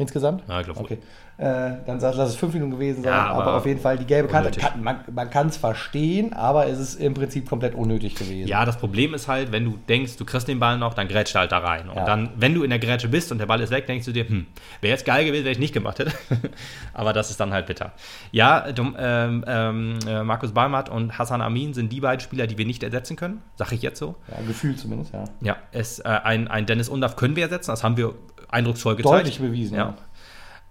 Insgesamt. 0.00 0.42
Ja, 0.48 0.60
ich 0.60 0.66
glaube, 0.66 0.80
Okay. 0.80 0.98
Äh, 1.38 1.78
dann 1.86 1.98
lass 2.00 2.16
es 2.18 2.36
fünf 2.36 2.52
Minuten 2.52 2.72
gewesen 2.72 3.02
sein, 3.02 3.14
Ja, 3.14 3.28
aber, 3.28 3.44
aber 3.44 3.54
auf 3.56 3.64
jeden 3.64 3.80
Fall 3.80 3.96
die 3.96 4.04
gelbe 4.04 4.28
Karte. 4.28 4.50
Kann, 4.60 4.82
man 4.82 4.98
man 5.10 5.30
kann 5.30 5.46
es 5.46 5.56
verstehen, 5.56 6.34
aber 6.34 6.66
es 6.66 6.78
ist 6.78 6.96
im 6.96 7.14
Prinzip 7.14 7.48
komplett 7.48 7.74
unnötig 7.74 8.14
gewesen. 8.14 8.46
Ja, 8.46 8.66
das 8.66 8.76
Problem 8.76 9.14
ist 9.14 9.26
halt, 9.26 9.50
wenn 9.50 9.64
du 9.64 9.78
denkst, 9.88 10.18
du 10.18 10.26
kriegst 10.26 10.48
den 10.48 10.58
Ball 10.58 10.76
noch, 10.76 10.92
dann 10.92 11.08
grätscht 11.08 11.34
halt 11.34 11.50
da 11.52 11.58
rein. 11.58 11.88
Und 11.88 11.96
Ja. 11.96 12.04
dann, 12.04 12.28
wenn 12.36 12.52
du 12.52 12.62
in 12.62 12.68
der 12.68 12.78
Grätsche 12.78 13.08
bist 13.08 13.32
und 13.32 13.38
der 13.38 13.46
Ball 13.46 13.58
ist 13.62 13.70
weg, 13.70 13.86
denkst 13.86 14.04
du 14.04 14.12
dir, 14.12 14.28
hm, 14.28 14.44
wäre 14.82 14.92
jetzt 14.92 15.06
geil 15.06 15.24
gewesen, 15.24 15.46
wenn 15.46 15.52
ich 15.52 15.58
nicht 15.58 15.72
gemacht 15.72 15.98
hätte. 16.00 16.12
Aber 16.92 17.14
das 17.14 17.30
ist 17.30 17.40
dann 17.40 17.54
halt 17.54 17.64
bitter. 17.64 17.92
Ja, 18.32 18.70
du, 18.72 18.92
ähm, 18.98 19.42
ähm, 19.46 19.98
äh, 20.06 20.22
Markus 20.22 20.52
Balmat 20.52 20.90
und 20.90 21.18
Hassan 21.18 21.40
Amin 21.40 21.72
sind 21.72 21.90
die 21.90 22.00
beiden 22.00 22.20
Spieler, 22.20 22.48
die 22.48 22.58
wir 22.58 22.66
nicht 22.66 22.82
ersetzen 22.82 23.16
können. 23.16 23.40
Sag 23.56 23.72
ich 23.72 23.80
jetzt 23.80 23.98
so. 23.98 24.14
Ja, 24.30 24.46
Gefühl 24.46 24.76
zumindest, 24.76 25.14
ja. 25.14 25.24
Ja, 25.40 25.56
es, 25.72 26.00
äh, 26.00 26.02
ein, 26.22 26.48
ein 26.48 26.66
Dennis 26.66 26.90
Undaff 26.90 27.16
können 27.16 27.34
wir 27.34 27.44
ersetzen, 27.44 27.70
das 27.70 27.82
haben 27.82 27.96
wir 27.96 28.12
eindrucksvoll 28.50 28.96
gezeigt. 28.96 29.14
Deutlich 29.14 29.38
bewiesen, 29.40 29.76
Ja. 29.76 29.94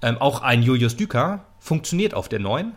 Ähm, 0.02 0.18
auch 0.20 0.42
ein 0.42 0.64
Julius 0.64 0.96
Düker 0.96 1.46
funktioniert 1.60 2.14
auf 2.14 2.30
der 2.30 2.40
9. 2.40 2.72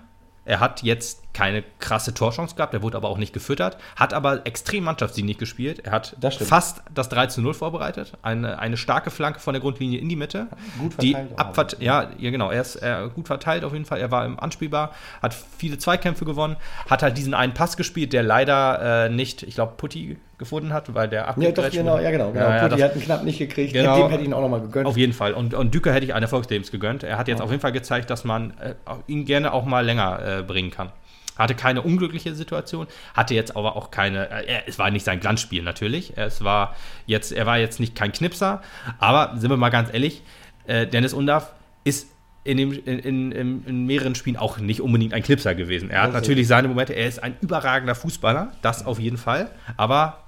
Er 0.44 0.58
hat 0.58 0.82
jetzt 0.82 1.31
keine 1.34 1.62
krasse 1.78 2.12
Torchance 2.12 2.54
gehabt, 2.56 2.74
er 2.74 2.82
wurde 2.82 2.96
aber 2.96 3.08
auch 3.08 3.16
nicht 3.18 3.32
gefüttert, 3.32 3.78
hat 3.96 4.12
aber 4.12 4.46
extrem 4.46 4.84
mannschaftsdienlich 4.84 5.38
gespielt. 5.38 5.80
Er 5.84 5.92
hat 5.92 6.14
Das 6.20 6.36
fast 6.36 6.82
das 6.94 7.08
3 7.08 7.26
zu 7.28 7.40
0 7.40 7.54
vorbereitet. 7.54 8.12
Eine, 8.22 8.58
eine 8.58 8.76
starke 8.76 9.10
Flanke 9.10 9.40
von 9.40 9.54
der 9.54 9.60
Grundlinie 9.62 9.98
in 9.98 10.08
die 10.08 10.16
Mitte. 10.16 10.48
Gut 10.78 10.92
die 11.00 11.12
verteilt 11.12 11.32
auch. 11.34 11.38
abvert 11.38 11.76
ja, 11.80 12.10
ja, 12.18 12.30
genau. 12.30 12.50
Er 12.50 12.60
ist 12.60 12.76
äh, 12.76 13.08
gut 13.14 13.26
verteilt 13.28 13.64
auf 13.64 13.72
jeden 13.72 13.86
Fall. 13.86 13.98
Er 14.00 14.10
war 14.10 14.26
im 14.26 14.38
anspielbar, 14.38 14.92
hat 15.22 15.34
viele 15.56 15.78
Zweikämpfe 15.78 16.24
gewonnen, 16.24 16.56
hat 16.88 17.02
halt 17.02 17.16
diesen 17.16 17.32
einen 17.34 17.54
Pass 17.54 17.76
gespielt, 17.76 18.12
der 18.12 18.22
leider 18.22 19.06
äh, 19.06 19.08
nicht, 19.08 19.42
ich 19.42 19.54
glaube, 19.54 19.72
Putti 19.78 20.18
gefunden 20.38 20.72
hat, 20.72 20.92
weil 20.94 21.08
der 21.08 21.20
Ja, 21.20 21.26
doch, 21.26 21.36
abgegrätscht 21.36 21.76
genau, 21.78 21.92
wurde. 21.92 22.02
ja, 22.04 22.10
genau. 22.10 22.32
genau. 22.32 22.44
Ja, 22.44 22.56
ja, 22.56 22.62
Putti 22.68 22.76
das- 22.80 22.90
hat 22.90 22.96
ihn 22.96 23.02
knapp 23.02 23.22
nicht 23.24 23.38
gekriegt. 23.38 23.72
Genau. 23.72 23.96
Dem 23.96 24.08
hätte 24.10 24.22
ich 24.22 24.28
ihn 24.28 24.34
auch 24.34 24.40
nochmal 24.40 24.60
gegönnt. 24.60 24.86
auf 24.86 24.96
jeden 24.96 25.12
Fall. 25.12 25.32
Und, 25.34 25.54
und 25.54 25.72
Düker 25.72 25.92
hätte 25.92 26.04
ich 26.04 26.12
ein 26.14 26.22
Erfolgslebens 26.22 26.70
gegönnt. 26.70 27.04
Er 27.04 27.16
hat 27.16 27.28
jetzt 27.28 27.40
auf 27.40 27.50
jeden 27.50 27.60
Fall 27.62 27.72
gezeigt, 27.72 28.10
dass 28.10 28.24
man 28.24 28.50
äh, 28.58 28.74
ihn 29.06 29.24
gerne 29.24 29.52
auch 29.52 29.64
mal 29.64 29.84
länger 29.84 30.38
äh, 30.40 30.42
bringen 30.42 30.70
kann. 30.70 30.90
Hatte 31.36 31.54
keine 31.54 31.82
unglückliche 31.82 32.34
Situation, 32.34 32.86
hatte 33.14 33.34
jetzt 33.34 33.56
aber 33.56 33.76
auch 33.76 33.90
keine, 33.90 34.28
äh, 34.46 34.62
es 34.66 34.78
war 34.78 34.90
nicht 34.90 35.04
sein 35.04 35.20
Glanzspiel 35.20 35.62
natürlich. 35.62 36.12
Es 36.16 36.44
war 36.44 36.76
jetzt, 37.06 37.32
er 37.32 37.46
war 37.46 37.58
jetzt 37.58 37.80
nicht 37.80 37.94
kein 37.94 38.12
Knipser, 38.12 38.62
aber 38.98 39.34
sind 39.36 39.50
wir 39.50 39.56
mal 39.56 39.70
ganz 39.70 39.92
ehrlich, 39.92 40.22
äh, 40.66 40.86
Dennis 40.86 41.14
Undaff 41.14 41.52
ist 41.84 42.08
in, 42.44 42.56
dem, 42.56 42.72
in, 42.72 42.98
in, 42.98 43.64
in, 43.64 43.86
mehreren 43.86 44.14
Spielen 44.14 44.36
auch 44.36 44.58
nicht 44.58 44.80
unbedingt 44.80 45.14
ein 45.14 45.22
Knipser 45.22 45.54
gewesen. 45.54 45.90
Er 45.90 46.02
hat 46.02 46.12
natürlich 46.12 46.48
seine 46.48 46.68
Momente, 46.68 46.92
er 46.92 47.06
ist 47.06 47.22
ein 47.22 47.36
überragender 47.40 47.94
Fußballer, 47.94 48.52
das 48.62 48.84
auf 48.84 48.98
jeden 48.98 49.16
Fall, 49.16 49.50
aber 49.76 50.24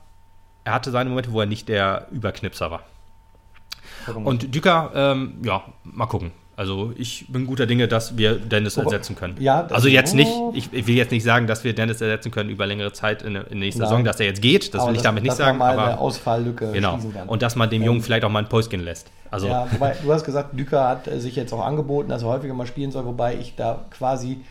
er 0.63 0.75
hatte 0.75 0.91
seine 0.91 1.11
Momente, 1.11 1.33
wo 1.33 1.41
er 1.41 1.47
nicht 1.47 1.69
der 1.69 2.07
Überknipser 2.13 2.71
war. 2.71 2.85
Und 4.15 4.55
Düker, 4.55 4.93
ähm, 4.95 5.35
ja, 5.43 5.65
mal 5.83 6.07
gucken. 6.07 6.33
Also 6.57 6.93
ich 6.97 7.27
bin 7.29 7.47
guter 7.47 7.67
Dinge, 7.67 7.89
dass 7.89 8.17
wir 8.17 8.35
Dennis 8.37 8.77
ersetzen 8.77 9.17
können. 9.17 9.35
ja, 9.41 9.63
das- 9.65 9.73
also 9.73 9.89
jetzt 9.89 10.15
nicht, 10.15 10.31
ich, 10.53 10.73
ich 10.73 10.87
will 10.87 10.95
jetzt 10.95 11.11
nicht 11.11 11.25
sagen, 11.25 11.47
dass 11.49 11.65
wir 11.65 11.75
Dennis 11.75 12.01
ersetzen 12.01 12.31
können 12.31 12.49
über 12.49 12.65
längere 12.67 12.93
Zeit 12.93 13.23
in, 13.23 13.35
der- 13.35 13.43
in 13.45 13.49
der 13.51 13.59
nächsten 13.59 13.81
Nein. 13.81 13.89
Saison, 13.89 14.05
dass 14.05 14.21
er 14.21 14.27
jetzt 14.27 14.41
geht, 14.41 14.73
das 14.73 14.83
Aber 14.83 14.91
will 14.91 14.97
ich 14.97 15.03
damit 15.03 15.25
nicht 15.25 15.35
sagen, 15.35 15.59
mal 15.59 15.73
eine 15.73 15.83
aber 15.83 16.01
Ausfalllücke 16.01 16.71
genau. 16.73 16.99
Und 17.27 17.43
dass 17.43 17.57
man 17.57 17.71
dem 17.71 17.83
Jungen 17.83 18.03
vielleicht 18.03 18.25
auch 18.25 18.31
mal 18.31 18.39
einen 18.39 18.49
Post 18.49 18.71
gehen 18.71 18.85
lässt. 18.85 19.11
Also 19.31 19.49
Ja, 19.49 19.67
wobei, 19.73 19.97
du 20.01 20.13
hast 20.13 20.25
gesagt, 20.25 20.57
Düker 20.59 20.87
hat 20.89 21.09
äh, 21.09 21.19
sich 21.19 21.35
jetzt 21.35 21.53
auch 21.53 21.65
angeboten, 21.65 22.09
dass 22.11 22.23
er 22.23 22.29
häufiger 22.29 22.55
mal 22.55 22.67
spielen 22.67 22.93
soll, 22.93 23.05
wobei 23.05 23.35
ich 23.37 23.57
da 23.57 23.85
quasi 23.91 24.45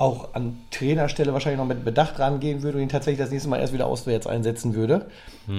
auch 0.00 0.32
an 0.32 0.56
Trainerstelle 0.70 1.32
wahrscheinlich 1.34 1.58
noch 1.58 1.66
mit 1.66 1.84
Bedacht 1.84 2.18
rangehen 2.18 2.62
würde 2.62 2.78
und 2.78 2.82
ihn 2.84 2.88
tatsächlich 2.88 3.18
das 3.20 3.30
nächste 3.30 3.50
Mal 3.50 3.58
erst 3.60 3.74
wieder 3.74 3.86
auswärts 3.86 4.26
einsetzen 4.26 4.74
würde. 4.74 5.06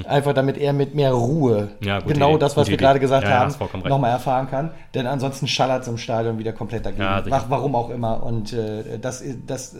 Einfach 0.06 0.34
damit 0.34 0.58
er 0.58 0.74
mit 0.74 0.96
mehr 0.96 1.12
Ruhe 1.12 1.70
Hm. 1.80 1.88
Ja, 1.88 2.00
genau 2.00 2.32
Idee, 2.32 2.40
das, 2.40 2.58
was 2.58 2.64
gute 2.64 2.72
wir 2.72 2.74
Idee. 2.76 2.84
gerade 2.86 3.00
gesagt 3.00 3.24
Ja, 3.26 3.30
ja, 3.30 3.40
haben, 3.40 3.52
recht. 3.52 3.86
nochmal 3.86 4.12
erfahren 4.12 4.50
kann. 4.50 4.72
Denn 4.96 5.06
ansonsten 5.06 5.48
schallert 5.48 5.84
es 5.84 5.88
im 5.88 5.98
Stadion 5.98 6.40
wieder 6.40 6.54
komplett 6.54 6.86
dagegen. 6.86 7.04
Ja, 7.04 7.24
Warum 7.50 7.76
auch 7.76 7.90
immer. 7.90 8.24
Und 8.24 8.54
äh, 8.54 8.98
das, 9.00 9.24
das 9.46 9.76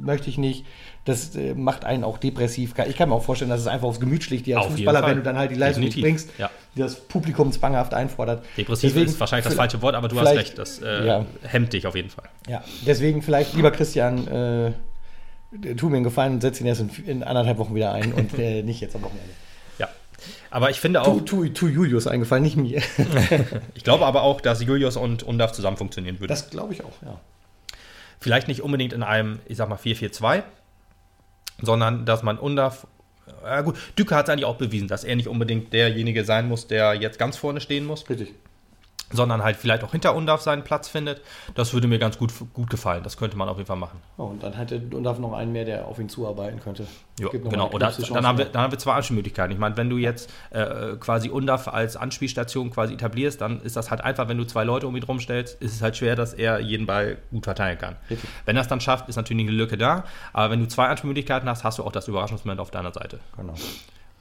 möchte 0.00 0.30
ich 0.30 0.38
nicht. 0.38 0.64
Das 1.06 1.34
äh, 1.36 1.54
macht 1.54 1.84
einen 1.84 2.02
auch 2.04 2.18
depressiv. 2.18 2.74
Ich 2.88 2.96
kann 2.96 3.08
mir 3.08 3.14
auch 3.14 3.22
vorstellen, 3.22 3.48
dass 3.48 3.60
es 3.60 3.68
einfach 3.68 3.86
aufs 3.86 4.00
Gemüt 4.00 4.24
schlägt, 4.24 4.46
dir 4.46 4.58
als 4.58 4.66
Auf 4.66 4.72
Fußballer, 4.72 5.06
wenn 5.06 5.16
du 5.16 5.22
dann 5.22 5.38
halt 5.38 5.52
die 5.52 5.54
Leistung 5.54 5.84
nicht 5.84 6.00
bringst, 6.00 6.30
Ja. 6.36 6.50
die 6.74 6.80
das 6.80 6.96
Publikum 6.96 7.52
zwanghaft 7.52 7.94
einfordert. 7.94 8.44
depressiv 8.56 8.90
Deswegen 8.90 9.06
ist 9.10 9.20
wahrscheinlich 9.20 9.46
das 9.46 9.54
falsche 9.54 9.80
Wort, 9.82 9.94
aber 9.94 10.08
du 10.08 10.20
hast 10.20 10.34
recht, 10.34 10.58
das 10.58 10.82
äh, 10.82 11.06
ja. 11.06 11.24
hemmt 11.42 11.72
dich 11.72 11.86
auf 11.86 11.94
jeden 11.94 12.10
Fall. 12.10 12.28
Ja, 12.48 12.62
deswegen 12.84 13.22
vielleicht, 13.22 13.54
lieber 13.54 13.70
Christian, 13.70 14.26
äh, 14.26 14.72
tu 15.76 15.88
mir 15.88 15.96
einen 15.96 16.04
Gefallen 16.04 16.34
und 16.34 16.40
setz 16.40 16.60
ihn 16.60 16.66
erst 16.66 16.80
in, 16.80 16.90
in 17.06 17.22
anderthalb 17.22 17.58
Wochen 17.58 17.74
wieder 17.76 17.92
ein 17.92 18.12
und 18.12 18.36
äh, 18.38 18.62
nicht 18.62 18.80
jetzt 18.80 18.94
am 18.96 19.02
Wochenende. 19.02 19.30
Ja. 19.78 19.88
Aber 20.50 20.70
ich 20.70 20.80
finde 20.80 21.02
Tu, 21.04 21.10
auch, 21.10 21.20
tu, 21.20 21.46
tu 21.50 21.68
Julius 21.68 22.06
eingefallen, 22.06 22.42
nicht 22.42 22.56
mir. 22.56 22.80
ich 23.74 23.84
glaube 23.84 24.06
aber 24.06 24.22
auch, 24.22 24.40
dass 24.40 24.62
Julius 24.62 24.96
und 24.96 25.22
Undaf 25.22 25.52
zusammen 25.52 25.76
funktionieren 25.76 26.18
würden. 26.18 26.30
Das 26.30 26.50
glaube 26.50 26.72
ich 26.72 26.82
auch, 26.82 27.02
ja. 27.04 27.20
Vielleicht 28.18 28.48
nicht 28.48 28.62
unbedingt 28.62 28.92
in 28.94 29.02
einem, 29.02 29.38
ich 29.46 29.58
sag 29.58 29.68
mal, 29.68 29.76
4-4-2, 29.76 30.42
sondern 31.60 32.04
dass 32.04 32.22
man 32.22 32.38
Undaf. 32.38 32.86
Ja 33.44 33.60
gut, 33.62 33.76
Düker 33.98 34.16
hat 34.16 34.26
es 34.26 34.32
eigentlich 34.32 34.44
auch 34.44 34.56
bewiesen, 34.56 34.88
dass 34.88 35.04
er 35.04 35.16
nicht 35.16 35.28
unbedingt 35.28 35.72
derjenige 35.72 36.24
sein 36.24 36.48
muss, 36.48 36.66
der 36.66 36.94
jetzt 36.94 37.18
ganz 37.18 37.36
vorne 37.36 37.60
stehen 37.60 37.84
muss. 37.84 38.08
Richtig. 38.08 38.34
Sondern 39.12 39.42
halt 39.42 39.56
vielleicht 39.56 39.84
auch 39.84 39.92
hinter 39.92 40.14
Undaf 40.14 40.40
seinen 40.40 40.64
Platz 40.64 40.88
findet. 40.88 41.22
Das 41.54 41.72
würde 41.72 41.86
mir 41.86 41.98
ganz 41.98 42.18
gut, 42.18 42.32
gut 42.52 42.70
gefallen. 42.70 43.02
Das 43.02 43.16
könnte 43.16 43.36
man 43.36 43.48
auf 43.48 43.56
jeden 43.56 43.66
Fall 43.66 43.76
machen. 43.76 44.00
Oh, 44.16 44.24
und 44.24 44.42
dann 44.42 44.52
hätte 44.52 44.80
Undaf 44.92 45.18
noch 45.18 45.32
einen 45.32 45.52
mehr, 45.52 45.64
der 45.64 45.86
auf 45.86 45.98
ihn 45.98 46.08
zuarbeiten 46.08 46.60
könnte. 46.60 46.86
Ja, 47.18 47.28
genau. 47.28 47.70
Oder 47.70 47.92
dann 47.92 48.26
haben, 48.26 48.38
wir, 48.38 48.46
dann 48.46 48.62
haben 48.62 48.72
wir 48.72 48.78
zwei 48.78 48.94
Anspielmöglichkeiten. 48.94 49.52
Ich 49.52 49.58
meine, 49.58 49.76
wenn 49.76 49.88
du 49.88 49.96
jetzt 49.96 50.30
äh, 50.50 50.96
quasi 50.96 51.30
Undaf 51.30 51.68
als 51.68 51.96
Anspielstation 51.96 52.70
quasi 52.70 52.94
etablierst, 52.94 53.40
dann 53.40 53.60
ist 53.60 53.76
das 53.76 53.90
halt 53.90 54.02
einfach, 54.02 54.28
wenn 54.28 54.38
du 54.38 54.44
zwei 54.44 54.64
Leute 54.64 54.86
um 54.86 54.96
ihn 54.96 55.02
rumstellst, 55.02 55.60
ist 55.62 55.74
es 55.74 55.82
halt 55.82 55.96
schwer, 55.96 56.16
dass 56.16 56.34
er 56.34 56.60
jeden 56.60 56.86
Ball 56.86 57.18
gut 57.30 57.44
verteilen 57.44 57.78
kann. 57.78 57.96
Richtig. 58.10 58.28
Wenn 58.44 58.56
er 58.56 58.62
es 58.62 58.68
dann 58.68 58.80
schafft, 58.80 59.08
ist 59.08 59.16
natürlich 59.16 59.46
eine 59.46 59.56
Lücke 59.56 59.78
da. 59.78 60.04
Aber 60.32 60.50
wenn 60.50 60.60
du 60.60 60.68
zwei 60.68 60.86
Anspielmöglichkeiten 60.86 61.48
hast, 61.48 61.64
hast 61.64 61.78
du 61.78 61.84
auch 61.84 61.92
das 61.92 62.08
Überraschungsmoment 62.08 62.60
auf 62.60 62.70
deiner 62.70 62.92
Seite. 62.92 63.20
Genau. 63.36 63.54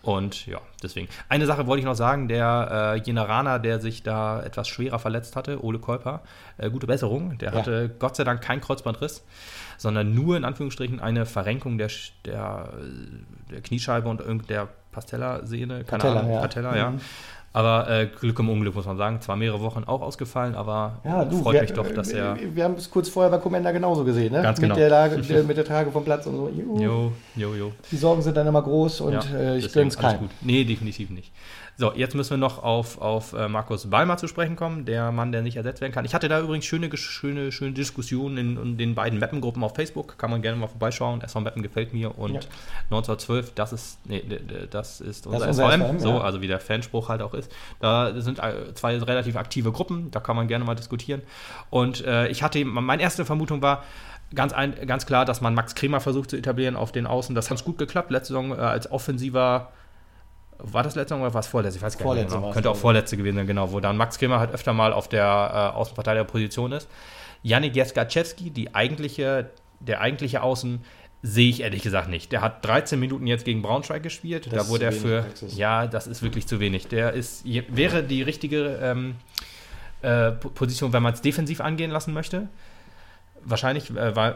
Und 0.06 0.46
ja, 0.46 0.60
deswegen. 0.84 1.08
Eine 1.30 1.48
Sache 1.48 1.66
wollte 1.66 1.80
ich 1.80 1.86
noch 1.86 1.96
sagen, 1.96 2.28
der 2.28 2.94
äh, 2.96 3.00
Jeneraner, 3.04 3.58
der 3.60 3.80
sich 3.80 4.04
da 4.04 4.42
etwas 4.42 4.68
schwerer 4.68 5.00
verletzt 5.00 5.36
hatte, 5.36 5.64
Ole 5.64 5.80
Kolper, 5.80 6.22
äh, 6.58 6.70
gute 6.70 6.86
Besserung. 6.86 7.38
Der 7.40 7.52
Ja. 7.54 7.60
hatte 7.60 7.90
Gott 7.98 8.16
sei 8.16 8.24
Dank 8.24 8.42
keinen 8.42 8.62
Kreuzbandriss, 8.62 9.26
sondern 9.78 10.14
nur 10.14 10.38
in 10.38 10.46
Anführungsstrichen 10.46 11.00
eine 11.00 11.26
Verrenkung 11.26 11.78
der, 11.80 11.90
der, 12.24 12.70
äh, 12.80 13.52
der 13.52 13.62
Kniescheibe 13.62 14.08
und 14.08 14.22
irgend 14.22 14.50
der 14.50 14.68
Pastella-Sehne, 14.92 15.84
keine 15.84 16.02
Patella, 16.04 16.20
Ahnung, 16.20 16.32
ja. 16.34 16.40
Patella, 16.40 16.78
ja. 16.78 16.94
Aber 17.56 17.90
äh, 17.90 18.08
Glück 18.08 18.38
im 18.40 18.50
Unglück, 18.50 18.76
muss 18.76 18.86
man 18.86 18.98
sagen. 18.98 19.22
Zwar 19.22 19.38
mehrere 19.38 19.62
Wochen 19.62 19.86
auch 19.86 20.02
ausgefallen, 20.02 20.56
aber 20.56 21.00
Ja, 21.06 21.24
du, 21.24 21.42
freut 21.42 21.54
wir, 21.54 21.62
mich 21.62 21.72
doch, 21.72 21.90
dass 21.90 22.12
er. 22.12 22.36
Wir, 22.38 22.54
wir 22.54 22.64
haben 22.66 22.74
es 22.74 22.92
kurz 22.92 23.08
vorher 23.08 23.32
bei 23.32 23.38
Commander 23.38 23.72
genauso 23.72 24.04
gesehen, 24.04 24.34
ne? 24.34 24.42
Ganz 24.42 24.60
mit 24.60 24.66
genau. 24.70 24.76
Der 24.76 24.90
Lage, 24.90 25.18
der, 25.22 25.44
mit 25.44 25.56
der 25.56 25.64
Trage 25.64 25.90
vom 25.90 26.04
Platz 26.04 26.28
und 26.28 26.36
so. 26.36 26.50
Jo, 26.50 27.14
jo, 27.38 27.56
jo. 27.56 27.72
Die 27.90 27.96
Sorgen 27.96 28.22
sind 28.22 28.36
dann 28.36 28.46
immer 28.46 28.62
groß 28.62 29.00
und 29.00 29.14
Ja, 29.14 29.22
äh, 29.38 29.58
ich 29.58 29.72
gönn's 29.72 29.98
keinem. 29.98 30.20
gut. 30.20 30.32
Nee, 30.42 30.66
definitiv 30.66 31.10
nicht. 31.10 31.32
So, 31.78 31.92
jetzt 31.94 32.16
müssen 32.16 32.32
wir 32.32 32.38
noch 32.38 32.64
auf, 32.64 33.02
auf 33.02 33.34
äh, 33.34 33.50
Markus 33.50 33.90
Ballmer 33.90 34.16
zu 34.16 34.28
sprechen 34.28 34.56
kommen, 34.56 34.86
der 34.86 35.12
Mann, 35.12 35.34
der 35.34 35.42
nicht 35.42 35.58
ersetzt 35.58 35.82
werden 35.82 35.92
kann. 35.92 36.06
Ich 36.06 36.14
hatte 36.14 36.30
da 36.30 36.40
übrigens 36.40 36.66
schöne, 36.66 36.96
schöne, 36.96 37.52
schöne 37.52 37.74
Diskussionen 37.74 38.38
in, 38.38 38.58
in 38.58 38.78
den 38.78 38.96
beiden 38.96 39.20
Mappen-Gruppen 39.20 39.62
auf 39.62 39.76
Facebook. 39.76 40.18
Kann 40.18 40.32
man 40.32 40.42
gerne 40.42 40.58
mal 40.58 40.68
vorbeischauen. 40.68 41.22
SV 41.22 41.42
Mappen 41.42 41.64
gefällt 41.64 41.94
mir 41.94 42.18
und 42.18 42.36
Ja. 42.36 42.40
1912, 42.92 43.54
das 43.56 43.74
ist, 43.74 44.00
nee, 44.06 44.24
das 44.72 45.02
ist 45.02 45.28
unser, 45.28 45.50
ist 45.50 45.60
unser 45.60 45.72
SVM. 45.72 45.82
SVM, 45.82 46.00
so, 46.00 46.10
ja. 46.10 46.22
also 46.22 46.42
wie 46.42 46.48
der 46.48 46.62
Fanspruch 46.62 47.10
halt 47.10 47.22
auch 47.22 47.34
ist. 47.34 47.52
Da 47.82 48.14
sind 48.22 48.40
äh, 48.40 48.74
zwei 48.74 48.98
relativ 48.98 49.36
aktive 49.36 49.74
Gruppen, 49.74 50.12
da 50.12 50.22
kann 50.22 50.38
man 50.38 50.48
gerne 50.48 50.64
mal 50.64 50.76
diskutieren. 50.76 51.24
Und 51.70 52.06
äh, 52.06 52.30
ich 52.30 52.42
hatte, 52.42 52.64
meine 52.64 53.02
erste 53.02 53.26
Vermutung 53.26 53.62
war, 53.62 53.84
Ganz, 54.34 54.54
ein, 54.54 54.88
ganz 54.88 55.06
klar, 55.06 55.24
dass 55.24 55.40
man 55.42 55.54
Max 55.54 55.76
Kremer 55.76 56.02
versucht 56.02 56.32
zu 56.32 56.36
etablieren 56.36 56.76
auf 56.76 56.92
den 56.92 57.06
Außen. 57.06 57.36
Das 57.36 57.52
hat 57.52 57.64
gut 57.64 57.78
geklappt. 57.78 58.10
Letzte 58.10 58.34
Saison 58.34 58.52
äh, 58.52 58.56
als 58.56 58.92
offensiver 58.92 59.72
war 60.60 60.84
das 60.84 60.96
letzte 60.96 61.10
Saison 61.16 61.22
oder 61.24 61.34
war 61.34 61.42
es 61.42 61.48
vorletzte? 61.48 61.78
Ich 61.78 61.84
weiß 61.84 61.98
gar 61.98 62.04
nicht 62.06 62.06
Vorletzte 62.06 62.32
mehr 62.36 62.42
genau. 62.42 62.54
Könnte 62.54 62.70
auch 62.70 62.76
vorletzte 62.78 63.18
gewesen 63.18 63.36
sein, 63.36 63.48
genau. 63.48 63.72
Wo 63.72 63.80
dann 63.80 63.98
Max 63.98 64.18
Kremer 64.18 64.40
halt 64.40 64.52
öfter 64.52 64.74
mal 64.74 64.94
auf 64.94 65.08
der 65.08 65.24
äh, 65.74 65.78
Außenverteidigerposition 65.78 66.72
ist. 66.72 66.88
Janik 67.44 67.76
Jeskaczewski, 67.76 68.50
die 68.52 68.74
eigentliche, 68.74 69.50
der 69.80 70.02
eigentliche 70.02 70.42
Außen, 70.42 70.84
sehe 71.22 71.50
ich 71.50 71.62
ehrlich 71.62 71.82
gesagt 71.84 72.08
nicht. 72.10 72.32
Der 72.32 72.42
hat 72.42 72.64
13 72.66 73.00
Minuten 73.00 73.28
jetzt 73.28 73.46
gegen 73.46 73.62
Braunschweig 73.62 74.04
gespielt. 74.04 74.48
Das 74.52 74.66
da 74.66 74.70
wurde 74.70 74.86
er 74.86 74.92
für. 74.92 75.22
Praxis. 75.24 75.58
Ja, 75.58 75.88
das 75.88 76.08
ist 76.08 76.22
wirklich 76.24 76.48
zu 76.48 76.60
wenig. 76.60 76.88
Der 76.88 77.14
ist, 77.14 77.44
wäre 77.46 78.04
die 78.04 78.22
richtige 78.22 78.80
ähm, 78.82 79.16
äh, 80.02 80.32
Po- 80.32 80.50
Position, 80.50 80.94
wenn 80.94 81.02
man 81.04 81.14
es 81.14 81.22
defensiv 81.22 81.62
angehen 81.62 81.92
lassen 81.92 82.14
möchte. 82.14 82.48
Wahrscheinlich, 83.44 83.90
äh, 83.92 84.16
weil 84.16 84.36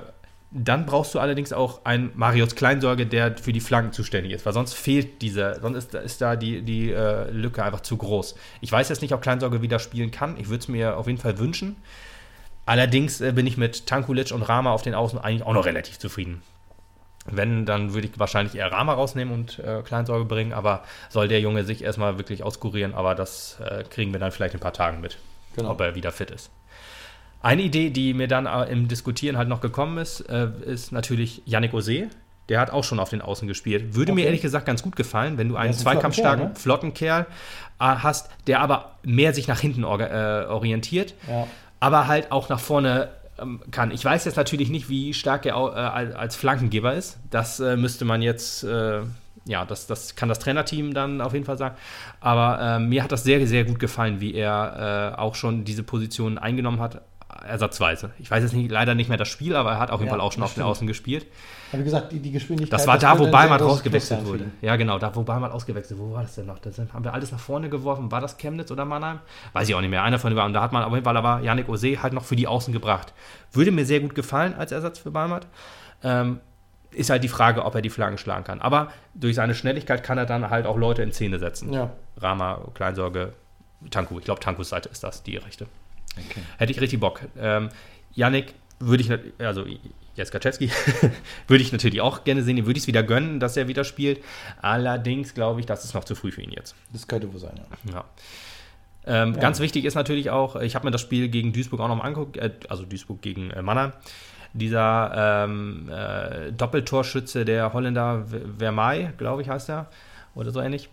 dann 0.51 0.85
brauchst 0.87 1.13
du 1.13 1.19
allerdings 1.19 1.53
auch 1.53 1.85
einen 1.85 2.11
Marius 2.15 2.55
Kleinsorge, 2.55 3.05
der 3.05 3.37
für 3.37 3.53
die 3.53 3.59
Flanken 3.59 3.91
zuständig 3.93 4.31
ist, 4.33 4.45
weil 4.45 4.53
sonst 4.53 4.73
fehlt 4.73 5.21
dieser, 5.21 5.59
sonst 5.61 5.77
ist, 5.77 5.93
ist 5.93 6.21
da 6.21 6.35
die, 6.35 6.63
die 6.63 6.91
äh, 6.91 7.29
Lücke 7.29 7.63
einfach 7.63 7.81
zu 7.81 7.97
groß. 7.97 8.35
Ich 8.61 8.71
weiß 8.71 8.89
jetzt 8.89 9.01
nicht, 9.03 9.13
ob 9.13 9.21
Kleinsorge 9.21 9.61
wieder 9.61 9.77
spielen 9.77 10.09
kann. 10.09 10.37
Ich 10.37 10.49
würde 10.49 10.61
es 10.61 10.67
mir 10.67 10.97
auf 10.97 11.05
jeden 11.07 11.19
Fall 11.19 11.37
wünschen. 11.37 11.75
Allerdings 12.65 13.21
äh, 13.21 13.31
bin 13.31 13.45
ich 13.45 13.57
mit 13.57 13.85
Tankulic 13.85 14.31
und 14.31 14.41
Rama 14.41 14.71
auf 14.71 14.81
den 14.81 14.95
Außen 14.95 15.19
eigentlich 15.19 15.43
auch 15.43 15.53
noch 15.53 15.65
relativ 15.65 15.99
zufrieden. 15.99 16.41
Wenn, 17.25 17.65
dann 17.67 17.93
würde 17.93 18.07
ich 18.07 18.17
wahrscheinlich 18.17 18.55
eher 18.55 18.71
Rama 18.71 18.93
rausnehmen 18.93 19.33
und 19.33 19.59
äh, 19.59 19.83
Kleinsorge 19.83 20.25
bringen, 20.25 20.53
aber 20.53 20.83
soll 21.09 21.27
der 21.27 21.41
Junge 21.41 21.63
sich 21.63 21.83
erstmal 21.83 22.17
wirklich 22.17 22.41
auskurieren, 22.43 22.95
aber 22.95 23.13
das 23.13 23.59
äh, 23.63 23.83
kriegen 23.83 24.13
wir 24.13 24.19
dann 24.19 24.31
vielleicht 24.31 24.55
in 24.55 24.59
ein 24.59 24.63
paar 24.63 24.73
Tagen 24.73 24.99
mit, 24.99 25.17
Genau. 25.55 25.71
ob 25.71 25.81
er 25.81 25.93
wieder 25.93 26.11
fit 26.11 26.31
ist. 26.31 26.49
Eine 27.41 27.61
Idee, 27.61 27.89
die 27.89 28.13
mir 28.13 28.27
dann 28.27 28.45
äh, 28.45 28.65
im 28.71 28.87
Diskutieren 28.87 29.37
halt 29.37 29.47
noch 29.47 29.61
gekommen 29.61 29.97
ist, 29.97 30.21
äh, 30.21 30.49
ist 30.65 30.91
natürlich 30.91 31.41
Yannick 31.45 31.73
Ose. 31.73 32.07
Der 32.49 32.59
hat 32.59 32.71
auch 32.71 32.83
schon 32.83 32.99
auf 32.99 33.09
den 33.09 33.21
Außen 33.21 33.47
gespielt. 33.47 33.95
Würde 33.95 34.11
mir 34.11 34.21
Okay. 34.21 34.25
ehrlich 34.25 34.41
gesagt 34.41 34.65
ganz 34.65 34.81
gut 34.81 34.95
gefallen, 34.95 35.37
wenn 35.37 35.49
du 35.49 35.55
einen 35.55 35.73
zweikampfstarken, 35.73 36.55
Flottenkerl, 36.55 36.61
flotten 36.61 36.93
Kerl 36.93 37.25
äh, 37.79 38.01
hast, 38.03 38.29
der 38.47 38.59
aber 38.59 38.95
mehr 39.03 39.33
sich 39.33 39.47
nach 39.47 39.59
hinten 39.59 39.83
äh, 39.83 39.85
orientiert 39.85 41.13
Ja. 41.29 41.47
aber 41.79 42.07
halt 42.07 42.31
auch 42.31 42.49
nach 42.49 42.59
vorne 42.59 43.09
ähm, 43.39 43.61
kann. 43.71 43.91
Ich 43.91 44.03
weiß 44.03 44.25
jetzt 44.25 44.35
natürlich 44.35 44.69
nicht, 44.69 44.89
wie 44.89 45.13
stark 45.13 45.45
er 45.45 45.53
äh, 45.55 46.13
als 46.15 46.35
Flankengeber 46.35 46.93
ist. 46.95 47.19
Das 47.29 47.59
äh, 47.59 47.77
müsste 47.77 48.03
man 48.03 48.21
jetzt, 48.21 48.63
ja, 49.45 49.65
das, 49.65 49.87
das 49.87 50.15
kann 50.15 50.27
das 50.27 50.39
Trainerteam 50.39 50.93
dann 50.93 51.21
auf 51.21 51.33
jeden 51.33 51.45
Fall 51.45 51.57
sagen. 51.57 51.75
Aber 52.19 52.59
äh, 52.59 52.79
mir 52.79 53.03
hat 53.03 53.11
das 53.11 53.23
sehr, 53.23 53.45
sehr 53.47 53.63
gut 53.63 53.79
gefallen, 53.79 54.19
wie 54.19 54.33
er 54.33 55.13
äh, 55.15 55.19
auch 55.19 55.35
schon 55.35 55.63
diese 55.63 55.83
Position 55.83 56.37
eingenommen 56.37 56.79
hat, 56.81 57.01
ersatzweise. 57.45 58.11
Ich 58.19 58.29
weiß 58.29 58.43
jetzt 58.43 58.53
nicht, 58.53 58.71
leider 58.71 58.95
nicht 58.95 59.07
mehr 59.07 59.17
das 59.17 59.27
Spiel, 59.27 59.55
aber 59.55 59.71
er 59.73 59.79
hat 59.79 59.91
auf 59.91 59.99
jeden 59.99 60.07
Ja, 60.07 60.17
Fall 60.17 60.21
auch 60.21 60.31
schon 60.31 60.43
auf 60.43 60.55
den. 60.55 60.63
Außen 60.63 60.87
gespielt. 60.87 61.27
Aber 61.71 61.79
wie 61.81 61.83
gesagt, 61.85 62.11
die, 62.11 62.19
die 62.19 62.31
Geschwindigkeit. 62.31 62.73
Das 62.73 62.87
war 62.87 62.97
da, 62.97 63.19
wo 63.19 63.29
Ballmann 63.29 63.59
für 63.59 64.25
wurde. 64.25 64.45
Ja, 64.61 64.75
genau, 64.75 64.97
da, 64.97 65.15
wo 65.15 65.23
Ballmann 65.23 65.51
ausgewechselt 65.51 65.99
wurde. 65.99 66.11
Wo 66.11 66.15
war 66.15 66.23
das 66.23 66.35
denn 66.35 66.47
noch? 66.47 66.59
Da 66.59 66.71
haben 66.93 67.03
wir 67.03 67.13
alles 67.13 67.31
nach 67.31 67.39
vorne 67.39 67.69
geworfen. 67.69 68.11
War 68.11 68.21
das 68.21 68.37
Chemnitz 68.37 68.71
oder 68.71 68.85
Mannheim? 68.85 69.19
Weiß 69.53 69.69
ich 69.69 69.75
auch 69.75 69.81
nicht 69.81 69.91
mehr. 69.91 70.03
Einer 70.03 70.17
von 70.19 70.31
den 70.31 70.37
beiden. 70.37 70.53
Da 70.53 70.61
hat 70.61 70.71
man 70.71 70.83
auf 70.83 70.91
jeden 70.93 71.05
Fall 71.05 71.17
aber 71.17 71.41
Yannick 71.41 71.69
Ose 71.69 72.01
halt 72.01 72.13
noch 72.13 72.23
für 72.23 72.35
die 72.35 72.47
Außen 72.47 72.73
gebracht. 72.73 73.13
Würde 73.51 73.71
mir 73.71 73.85
sehr 73.85 73.99
gut 73.99 74.15
gefallen 74.15 74.55
als 74.55 74.71
Ersatz 74.71 74.99
für 74.99 75.11
Ballmann. 75.11 75.41
Ähm, 76.03 76.39
ist 76.91 77.11
halt 77.11 77.23
die 77.23 77.29
Frage, 77.29 77.65
ob 77.65 77.75
er 77.75 77.81
die 77.81 77.91
Flaggen 77.91 78.17
schlagen 78.17 78.43
kann. 78.43 78.61
Aber 78.61 78.91
durch 79.13 79.35
seine 79.35 79.53
Schnelligkeit 79.53 80.03
kann 80.03 80.17
er 80.17 80.25
dann 80.25 80.49
halt 80.49 80.65
auch 80.65 80.77
Leute 80.77 81.03
in 81.03 81.11
Szene 81.11 81.37
setzen. 81.37 81.71
Ja. 81.71 81.91
Rama, 82.17 82.59
Kleinsorge, 82.73 83.33
Tanku. 83.91 84.17
Ich 84.17 84.25
glaube, 84.25 84.39
Tankus 84.39 84.69
Seite 84.69 84.89
ist 84.89 85.03
das, 85.03 85.21
die 85.21 85.37
rechte. 85.37 85.67
Hätte 86.57 86.71
ich 86.71 86.81
richtig 86.81 86.99
Bock. 86.99 87.21
Ähm, 87.37 87.69
Yannick 88.13 88.53
würde 88.79 89.03
ich, 89.03 89.11
also 89.43 89.65
Jeskaczewski, 90.15 90.71
würde 91.47 91.63
ich 91.63 91.71
natürlich 91.71 92.01
auch 92.01 92.23
gerne 92.23 92.43
sehen. 92.43 92.55
Den 92.55 92.65
würde 92.65 92.77
ich 92.77 92.83
es 92.83 92.87
wieder 92.87 93.03
gönnen, 93.03 93.39
dass 93.39 93.57
er 93.57 93.67
wieder 93.67 93.83
spielt. 93.83 94.21
Allerdings 94.61 95.33
glaube 95.33 95.59
ich, 95.59 95.65
das 95.65 95.85
ist 95.85 95.93
noch 95.93 96.03
zu 96.03 96.15
früh 96.15 96.31
für 96.31 96.41
ihn 96.41 96.51
jetzt. 96.51 96.75
Das 96.91 97.07
könnte 97.07 97.31
wohl 97.33 97.39
sein, 97.39 97.57
ja. 97.57 97.93
Ja. 97.93 98.05
Ähm, 99.05 99.33
Ja. 99.33 99.39
Ganz 99.39 99.59
wichtig 99.59 99.85
ist 99.85 99.95
natürlich 99.95 100.29
auch, 100.29 100.55
ich 100.57 100.75
habe 100.75 100.85
mir 100.85 100.91
das 100.91 101.01
Spiel 101.01 101.29
gegen 101.29 101.53
Duisburg 101.53 101.79
auch 101.79 101.87
noch 101.87 101.95
mal 101.95 102.03
angeguckt, 102.03 102.37
äh, 102.37 102.51
also 102.67 102.83
Duisburg 102.85 103.21
gegen 103.21 103.51
äh, 103.51 103.61
Mannheim. 103.61 103.93
Dieser 104.53 105.45
ähm, 105.45 105.89
äh, 105.91 106.51
Doppeltorschütze 106.51 107.45
der 107.45 107.71
Holländer 107.71 108.25
Vermeij, 108.57 109.13
glaube 109.17 109.43
ich, 109.43 109.49
heißt 109.49 109.69
er, 109.69 109.87
oder 110.33 110.51
so 110.51 110.59
ähnlich. 110.59 110.89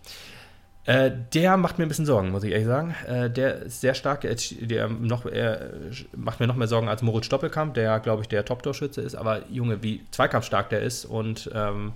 Äh, 0.87 1.11
der 1.33 1.57
macht 1.57 1.77
mir 1.77 1.85
ein 1.85 1.89
bisschen 1.89 2.05
Sorgen, 2.05 2.31
muss 2.31 2.45
ich 2.45 2.51
ehrlich 2.53 2.65
sagen. 2.65 2.95
Äh, 3.05 3.29
der 3.29 3.63
ist 3.63 3.81
sehr 3.81 3.93
stark. 3.93 4.23
Er, 4.23 4.37
der 4.61 4.87
noch, 4.87 5.25
er 5.25 5.71
macht 6.15 6.39
mir 6.39 6.47
noch 6.47 6.55
mehr 6.55 6.69
Sorgen 6.69 6.87
als 6.87 7.01
Moritz 7.01 7.27
Doppelkamp, 7.27 7.73
der, 7.73 7.99
glaube 7.99 8.21
ich, 8.21 8.29
der 8.29 8.45
Top-Torschütze 8.45 9.01
ist. 9.01 9.15
Aber 9.15 9.41
Junge, 9.49 9.83
wie 9.83 10.05
zweikampfstark 10.11 10.69
der 10.69 10.81
ist 10.81 11.03
und 11.03 11.51
ähm, 11.53 11.91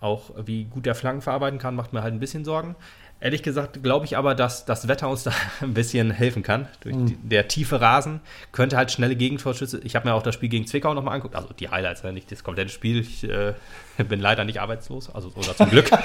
auch 0.00 0.30
wie 0.46 0.64
gut 0.64 0.86
der 0.86 0.94
Flanken 0.94 1.22
verarbeiten 1.22 1.58
kann, 1.58 1.74
macht 1.74 1.92
mir 1.92 2.04
halt 2.04 2.14
ein 2.14 2.20
bisschen 2.20 2.44
Sorgen. 2.44 2.76
Ehrlich 3.18 3.42
gesagt 3.42 3.82
glaube 3.82 4.06
ich 4.06 4.16
aber, 4.16 4.36
dass 4.36 4.64
das 4.64 4.86
Wetter 4.86 5.08
uns 5.08 5.22
da 5.24 5.32
ein 5.60 5.74
bisschen 5.74 6.12
helfen 6.12 6.44
kann. 6.44 6.68
Durch 6.82 6.94
die, 6.96 7.16
der 7.16 7.48
tiefe 7.48 7.80
Rasen 7.80 8.20
könnte 8.52 8.76
halt 8.76 8.92
schnelle 8.92 9.16
Gegentorschüsse. 9.16 9.80
Ich 9.82 9.96
habe 9.96 10.08
mir 10.08 10.14
auch 10.14 10.22
das 10.22 10.36
Spiel 10.36 10.50
gegen 10.50 10.68
Zwickau 10.68 10.94
nochmal 10.94 11.14
angeguckt. 11.14 11.34
Also 11.34 11.48
die 11.52 11.68
Highlights, 11.68 12.02
ja, 12.02 12.12
nicht 12.12 12.30
das 12.30 12.44
komplette 12.44 12.70
Spiel. 12.70 13.00
Ich 13.00 13.24
äh, 13.24 13.54
bin 14.08 14.20
leider 14.20 14.44
nicht 14.44 14.60
arbeitslos, 14.60 15.12
also 15.14 15.30
oder 15.34 15.56
zum 15.56 15.70
Glück. 15.70 15.90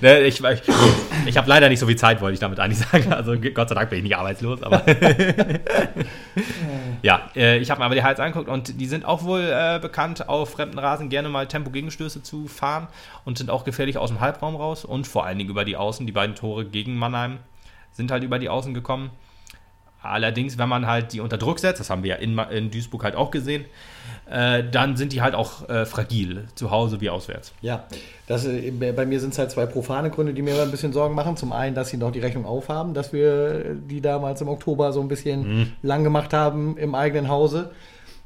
ne, 0.00 0.20
ich 0.20 0.42
ich, 0.42 0.62
ich 1.26 1.36
habe 1.36 1.48
leider 1.48 1.68
nicht 1.68 1.80
so 1.80 1.86
viel 1.86 1.96
Zeit, 1.96 2.20
wollte 2.20 2.34
ich 2.34 2.40
damit 2.40 2.60
eigentlich 2.60 2.78
sagen. 2.78 3.12
Also 3.12 3.36
Gott 3.38 3.68
sei 3.68 3.74
Dank 3.74 3.90
bin 3.90 3.98
ich 3.98 4.04
nicht 4.04 4.16
arbeitslos, 4.16 4.62
aber 4.62 4.84
ja, 7.02 7.28
äh, 7.36 7.58
ich 7.58 7.70
habe 7.70 7.80
mir 7.80 7.86
aber 7.86 7.94
die 7.94 8.02
Highlights 8.02 8.20
angeguckt 8.20 8.48
und 8.48 8.80
die 8.80 8.86
sind 8.86 9.04
auch 9.04 9.24
wohl 9.24 9.42
äh, 9.42 9.78
bekannt, 9.80 10.28
auf 10.28 10.50
fremden 10.50 10.78
Rasen 10.78 11.08
gerne 11.08 11.28
mal 11.28 11.46
Tempo-Gegenstöße 11.46 12.22
zu 12.22 12.48
fahren 12.48 12.88
und 13.24 13.38
sind 13.38 13.50
auch 13.50 13.64
gefährlich 13.64 13.98
aus 13.98 14.10
dem 14.10 14.20
Halbraum 14.20 14.56
raus 14.56 14.84
und 14.84 15.06
vor 15.06 15.26
allen 15.26 15.38
Dingen 15.38 15.50
über 15.50 15.64
die 15.64 15.76
Außen. 15.76 16.06
Die 16.06 16.12
beiden 16.12 16.34
Tore 16.34 16.64
gegen 16.64 16.96
Mannheim 16.96 17.38
sind 17.92 18.10
halt 18.10 18.22
über 18.22 18.38
die 18.38 18.48
Außen 18.48 18.74
gekommen. 18.74 19.10
Allerdings, 20.02 20.58
wenn 20.58 20.68
man 20.68 20.86
halt 20.86 21.12
die 21.12 21.20
unter 21.20 21.38
Druck 21.38 21.58
setzt, 21.58 21.80
das 21.80 21.90
haben 21.90 22.02
wir 22.02 22.10
ja 22.10 22.16
in, 22.16 22.38
in 22.38 22.70
Duisburg 22.70 23.02
halt 23.04 23.16
auch 23.16 23.30
gesehen, 23.30 23.64
äh, 24.30 24.62
dann 24.70 24.96
sind 24.96 25.12
die 25.12 25.22
halt 25.22 25.34
auch 25.34 25.68
äh, 25.68 25.86
fragil, 25.86 26.44
zu 26.54 26.70
Hause 26.70 27.00
wie 27.00 27.10
auswärts. 27.10 27.52
Ja, 27.62 27.84
das, 28.26 28.44
äh, 28.46 28.70
bei 28.70 29.06
mir 29.06 29.18
sind 29.20 29.32
es 29.32 29.38
halt 29.38 29.50
zwei 29.50 29.66
profane 29.66 30.10
Gründe, 30.10 30.34
die 30.34 30.42
mir 30.42 30.60
ein 30.62 30.70
bisschen 30.70 30.92
Sorgen 30.92 31.14
machen. 31.14 31.36
Zum 31.36 31.52
einen, 31.52 31.74
dass 31.74 31.88
sie 31.88 31.96
noch 31.96 32.12
die 32.12 32.20
Rechnung 32.20 32.46
aufhaben, 32.46 32.94
dass 32.94 33.12
wir 33.12 33.74
die 33.74 34.00
damals 34.00 34.40
im 34.40 34.48
Oktober 34.48 34.92
so 34.92 35.00
ein 35.00 35.08
bisschen 35.08 35.74
lang 35.82 36.04
gemacht 36.04 36.32
haben 36.32 36.76
im 36.76 36.94
eigenen 36.94 37.28
Hause. 37.28 37.70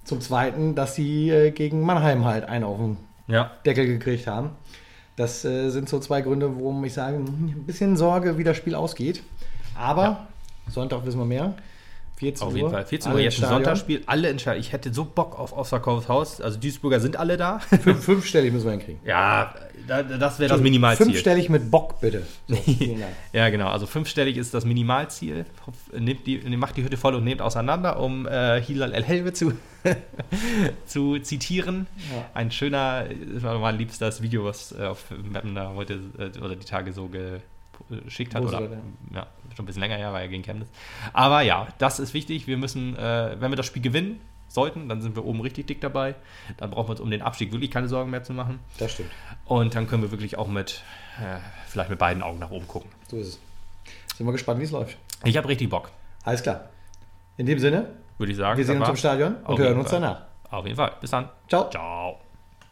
Zum 0.05 0.21
zweiten, 0.21 0.75
dass 0.75 0.95
sie 0.95 1.31
äh, 1.31 1.51
gegen 1.53 1.83
Mannheim 1.83 2.25
halt 2.25 2.45
einen 2.45 2.65
auf 2.65 2.77
den 2.79 2.97
Ja. 3.29 3.53
Deckel 3.65 3.87
gekriegt 3.87 4.27
haben. 4.27 4.51
Das 5.17 5.45
äh, 5.45 5.71
sind 5.71 5.89
so 5.89 6.01
zwei 6.01 6.21
Gründe, 6.23 6.51
warum 6.57 6.85
ich 6.85 6.93
sage, 6.93 7.17
ein 7.19 7.65
bisschen 7.67 7.97
Sorge, 7.97 8.37
wie 8.37 8.45
das 8.45 8.57
Spiel 8.57 8.75
ausgeht. 8.75 9.23
Aber 9.79 10.27
Sonntag 10.68 11.05
wissen 11.05 11.18
wir 11.18 11.25
mehr. 11.27 11.55
14 12.16 12.46
Auf 12.46 12.53
Uhr. 12.53 12.57
jeden 12.59 12.70
Fall. 12.70 12.85
14 12.87 13.11
Uhr 13.11 13.16
Alle 13.16 13.25
jetzt 13.25 13.35
ins 13.38 13.44
ein. 13.46 13.51
Sonntagsspiel. 13.51 14.03
Alle 14.07 14.29
entscheiden. 14.29 14.61
Ich 14.61 14.70
hätte 14.72 14.94
so 14.94 15.05
Bock 15.05 15.37
auf 15.40 15.53
ausverkauftes 15.53 16.09
Haus. 16.09 16.40
Also 16.40 16.61
Duisburger 16.61 17.01
sind 17.01 17.16
alle 17.16 17.37
da. 17.37 17.59
Fünf, 17.59 18.05
fünfstellig 18.05 18.53
müssen 18.53 18.66
wir 18.66 18.72
hinkriegen. 18.72 19.01
ja, 19.05 19.53
da- 19.88 20.05
das 20.05 20.38
wäre 20.38 20.48
das 20.51 20.61
Minimalziel. 20.61 21.07
Fünfstellig 21.07 21.48
mit 21.48 21.68
Bock, 21.72 22.01
bitte. 22.01 22.25
So. 22.46 22.57
Ja, 23.33 23.48
genau. 23.48 23.68
Also 23.70 23.87
fünfstellig 23.87 24.37
ist 24.37 24.55
das 24.55 24.64
Minimalziel. 24.64 25.46
Nehmt 25.98 26.25
die, 26.29 26.38
macht 26.57 26.77
die 26.77 26.85
Hütte 26.85 26.96
voll 26.96 27.16
und 27.16 27.25
nehmt 27.25 27.42
auseinander, 27.42 27.98
um 27.98 28.27
äh, 28.29 28.61
Hilal 28.62 28.92
El 28.94 29.03
Helve 29.03 29.33
zu, 29.33 29.55
zu 30.87 31.18
zitieren. 31.18 31.88
Ja. 32.14 32.25
Ein 32.35 32.53
schöner, 32.53 33.07
das 33.35 33.42
war 33.42 33.59
mein 33.59 33.79
liebstes 33.79 34.22
Video, 34.22 34.44
was 34.44 34.72
äh, 34.79 34.85
auf 34.85 35.07
Mappen 35.25 35.57
da 35.57 35.72
heute 35.75 35.94
äh, 36.18 36.38
oder 36.38 36.55
die 36.55 36.66
Tage 36.66 36.92
so 36.92 37.09
geschickt 38.01 38.35
hat. 38.35 38.43
Oder, 38.43 38.61
er 38.61 38.79
ja, 39.15 39.27
schon 39.55 39.65
ein 39.65 39.67
bisschen 39.67 39.81
länger 39.83 39.97
her, 39.97 40.13
war 40.13 40.21
ja 40.21 40.27
gegen 40.27 40.43
Chemnitz. 40.43 40.71
Aber 41.13 41.43
ja, 41.43 41.69
das 41.79 41.99
ist 42.01 42.15
wichtig. 42.15 42.47
Wir 42.47 42.57
müssen, 42.57 42.97
äh, 42.97 43.37
wenn 43.39 43.51
wir 43.51 43.57
das 43.57 43.67
Spiel 43.67 43.83
gewinnen 43.83 44.21
sollten, 44.49 44.89
dann 44.89 45.01
sind 45.01 45.17
wir 45.17 45.25
oben 45.25 45.41
richtig 45.41 45.67
dick 45.67 45.81
dabei. 45.81 46.15
Dann 46.59 46.71
brauchen 46.71 46.89
wir 46.89 46.93
uns 46.93 47.01
um 47.01 47.11
den 47.11 47.23
Abstieg 47.23 47.53
wirklich 47.53 47.71
keine 47.71 47.89
Sorgen 47.89 48.11
mehr 48.11 48.23
zu 48.23 48.33
machen. 48.33 48.61
Das 48.79 48.93
stimmt. 48.93 49.11
Und 49.47 49.75
dann 49.75 49.87
können 49.87 50.03
wir 50.03 50.11
wirklich 50.11 50.39
auch 50.39 50.49
mit, 50.49 50.83
äh, 51.21 51.39
vielleicht 51.67 51.91
mit 51.91 51.99
beiden 51.99 52.23
Augen 52.23 52.39
nach 52.39 52.51
oben 52.51 52.69
gucken. 52.69 52.91
So 53.09 53.17
ist 53.17 53.29
es. 53.29 53.41
Sind 54.17 54.27
wir 54.27 54.33
gespannt, 54.33 54.61
wie 54.61 54.65
es 54.65 54.71
läuft. 54.71 54.97
Ich 55.25 55.37
habe 55.37 55.49
richtig 55.49 55.71
Bock, 55.71 55.91
Alles 56.25 56.43
klar. 56.43 56.69
In 57.37 57.47
dem 57.47 57.59
Sinne, 57.59 57.89
würde 58.19 58.33
ich 58.33 58.39
sagen. 58.39 58.59
wir 58.59 58.65
sehen 58.65 58.79
uns 58.79 58.89
im 58.89 58.97
Stadion 58.97 59.37
und 59.45 59.59
hören 59.59 59.79
uns 59.79 59.91
danach. 59.91 60.23
Auf 60.51 60.67
jeden 60.67 60.77
Fall. 60.77 60.93
Bis 61.01 61.11
dann. 61.11 61.29
Ciao. 61.49 61.71
Ciao. 61.71 62.21